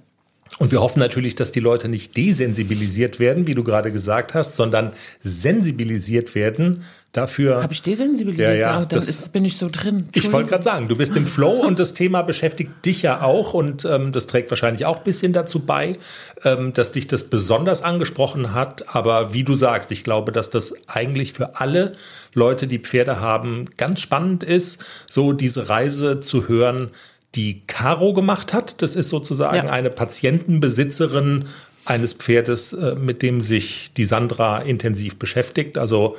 Und 0.58 0.70
wir 0.70 0.80
hoffen 0.80 1.00
natürlich, 1.00 1.34
dass 1.34 1.50
die 1.50 1.60
Leute 1.60 1.88
nicht 1.88 2.16
desensibilisiert 2.16 3.18
werden, 3.18 3.46
wie 3.46 3.54
du 3.54 3.64
gerade 3.64 3.90
gesagt 3.90 4.34
hast, 4.34 4.54
sondern 4.54 4.92
sensibilisiert 5.22 6.34
werden 6.34 6.84
dafür. 7.12 7.62
Habe 7.62 7.72
ich 7.72 7.82
desensibilisiert? 7.82 8.48
Ja, 8.50 8.54
ja, 8.54 8.76
Oh, 8.76 8.80
dann 8.80 8.88
das- 8.90 9.08
ist, 9.08 9.32
bin 9.32 9.44
ich 9.44 9.56
so 9.58 9.68
drin. 9.70 10.08
Ich 10.14 10.30
wollte 10.32 10.50
gerade 10.50 10.62
sagen, 10.64 10.88
du 10.88 10.96
bist 10.96 11.16
im 11.16 11.26
Flow 11.26 11.50
und 11.66 11.78
das 11.78 11.94
Thema 11.94 12.22
beschäftigt 12.22 12.70
dich 12.86 13.02
ja 13.02 13.22
auch 13.22 13.54
und 13.54 13.84
ähm, 13.84 14.12
das 14.12 14.26
trägt 14.26 14.50
wahrscheinlich 14.50 14.86
auch 14.86 14.98
ein 14.98 15.04
bisschen 15.04 15.32
dazu 15.32 15.60
bei, 15.60 15.96
ähm, 16.44 16.72
dass 16.72 16.92
dich 16.92 17.08
das 17.08 17.24
besonders 17.24 17.82
angesprochen 17.82 18.54
hat. 18.54 18.94
Aber 18.94 19.34
wie 19.34 19.44
du 19.44 19.54
sagst, 19.54 19.90
ich 19.90 20.04
glaube, 20.04 20.32
dass 20.32 20.48
das 20.50 20.74
eigentlich 20.88 21.32
für 21.32 21.56
alle 21.60 21.92
Leute, 22.34 22.66
die 22.66 22.78
Pferde 22.78 23.20
haben, 23.20 23.66
ganz 23.76 24.00
spannend 24.00 24.42
ist, 24.44 24.78
so 25.10 25.32
diese 25.32 25.68
Reise 25.68 26.20
zu 26.20 26.48
hören, 26.48 26.90
die 27.34 27.62
Caro 27.66 28.12
gemacht 28.12 28.52
hat. 28.52 28.82
Das 28.82 28.96
ist 28.96 29.08
sozusagen 29.08 29.66
Ja. 29.66 29.72
eine 29.72 29.90
Patientenbesitzerin 29.90 31.46
eines 31.84 32.12
Pferdes, 32.12 32.72
äh, 32.72 32.94
mit 32.94 33.22
dem 33.22 33.40
sich 33.40 33.92
die 33.96 34.04
Sandra 34.04 34.58
intensiv 34.60 35.16
beschäftigt. 35.16 35.78
Also 35.78 36.16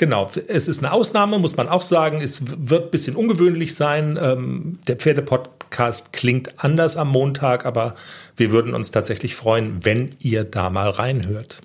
Genau, 0.00 0.30
es 0.46 0.68
ist 0.68 0.78
eine 0.78 0.92
Ausnahme, 0.92 1.40
muss 1.40 1.56
man 1.56 1.68
auch 1.68 1.82
sagen. 1.82 2.20
Es 2.20 2.40
wird 2.46 2.84
ein 2.84 2.90
bisschen 2.92 3.16
ungewöhnlich 3.16 3.74
sein. 3.74 4.16
Ähm, 4.22 4.78
der 4.86 4.94
Pferdepodcast 4.94 6.12
klingt 6.12 6.62
anders 6.62 6.96
am 6.96 7.08
Montag, 7.08 7.66
aber 7.66 7.96
wir 8.36 8.52
würden 8.52 8.74
uns 8.74 8.92
tatsächlich 8.92 9.34
freuen, 9.34 9.84
wenn 9.84 10.10
ihr 10.20 10.44
da 10.44 10.70
mal 10.70 10.88
reinhört. 10.88 11.62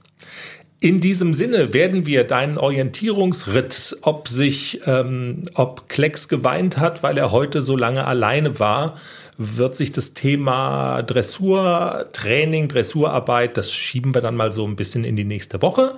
In 0.83 0.99
diesem 0.99 1.33
Sinne 1.33 1.73
werden 1.73 2.05
wir 2.05 2.25
deinen 2.25 2.57
Orientierungsritt, 2.57 3.99
ob 4.01 4.27
sich, 4.27 4.81
ähm, 4.85 5.43
ob 5.53 5.87
Klecks 5.87 6.27
geweint 6.27 6.77
hat, 6.77 7.03
weil 7.03 7.17
er 7.17 7.31
heute 7.31 7.61
so 7.61 7.77
lange 7.77 8.05
alleine 8.05 8.59
war, 8.59 8.97
wird 9.37 9.77
sich 9.77 9.93
das 9.93 10.13
Thema 10.13 11.01
Dressur, 11.03 12.09
Training, 12.11 12.67
Dressurarbeit, 12.67 13.55
das 13.55 13.71
schieben 13.71 14.13
wir 14.13 14.19
dann 14.19 14.35
mal 14.35 14.51
so 14.51 14.67
ein 14.67 14.75
bisschen 14.75 15.05
in 15.05 15.15
die 15.15 15.23
nächste 15.23 15.61
Woche. 15.61 15.93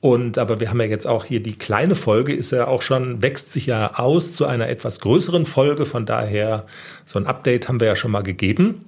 Und 0.00 0.38
aber 0.38 0.60
wir 0.60 0.70
haben 0.70 0.80
ja 0.80 0.86
jetzt 0.86 1.06
auch 1.06 1.26
hier 1.26 1.42
die 1.42 1.58
kleine 1.58 1.94
Folge, 1.94 2.32
ist 2.32 2.52
ja 2.52 2.68
auch 2.68 2.80
schon, 2.80 3.22
wächst 3.22 3.52
sich 3.52 3.66
ja 3.66 3.98
aus 3.98 4.32
zu 4.32 4.46
einer 4.46 4.70
etwas 4.70 5.00
größeren 5.00 5.44
Folge. 5.44 5.84
Von 5.84 6.06
daher, 6.06 6.64
so 7.04 7.18
ein 7.18 7.26
Update 7.26 7.68
haben 7.68 7.80
wir 7.80 7.88
ja 7.88 7.96
schon 7.96 8.12
mal 8.12 8.22
gegeben. 8.22 8.86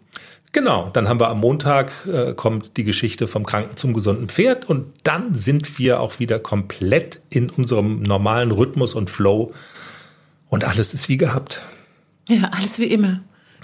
Genau, 0.53 0.91
dann 0.91 1.09
haben 1.09 1.19
wir 1.19 1.29
am 1.29 1.41
Montag 1.41 1.93
äh, 2.07 2.35
kommt 2.35 2.77
die 2.77 2.85
Geschichte 2.85 3.27
vom 3.27 3.47
Kranken 3.47 3.79
zum 3.79 3.95
gesunden 3.95 4.29
Pferd 4.29 4.67
und 4.67 4.93
dann 5.03 5.35
sind 5.35 5.79
wir 5.79 6.01
auch 6.01 6.19
wieder 6.19 6.38
komplett 6.38 7.21
in 7.31 7.49
unserem 7.49 8.03
normalen 8.03 8.51
Rhythmus 8.51 8.93
und 8.93 9.09
Flow 9.09 9.53
und 10.51 10.65
alles 10.65 10.93
ist 10.93 11.09
wie 11.09 11.17
gehabt. 11.17 11.62
Ja, 12.29 12.51
alles 12.53 12.79
wie 12.79 12.85
immer. 12.85 13.23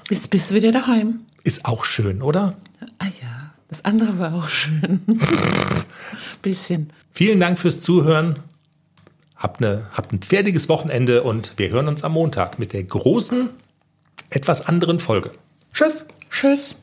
Jetzt 0.09 0.31
bist 0.31 0.51
du 0.51 0.55
wieder 0.55 0.73
daheim. 0.73 1.21
Ist 1.45 1.67
auch 1.67 1.85
schön, 1.85 2.23
oder? 2.23 2.55
Ah 2.99 3.05
ja, 3.21 3.53
das 3.69 3.85
andere 3.85 4.19
war 4.19 4.33
auch 4.33 4.49
schön. 4.49 5.03
Bisschen. 6.43 6.91
Vielen 7.13 7.39
Dank 7.39 7.59
fürs 7.59 7.83
Zuhören. 7.83 8.39
Habt, 9.37 9.63
eine, 9.63 9.87
habt 9.93 10.13
ein 10.15 10.21
pferdiges 10.21 10.71
Wochenende 10.71 11.23
und 11.23 11.53
wir 11.59 11.69
hören 11.69 11.87
uns 11.87 12.03
am 12.03 12.13
Montag 12.13 12.59
mit 12.59 12.73
der 12.73 12.83
großen, 12.83 13.51
etwas 14.31 14.67
anderen 14.67 14.99
Folge. 14.99 15.33
Tschüss. 15.75 16.07
Tschüss. 16.31 16.75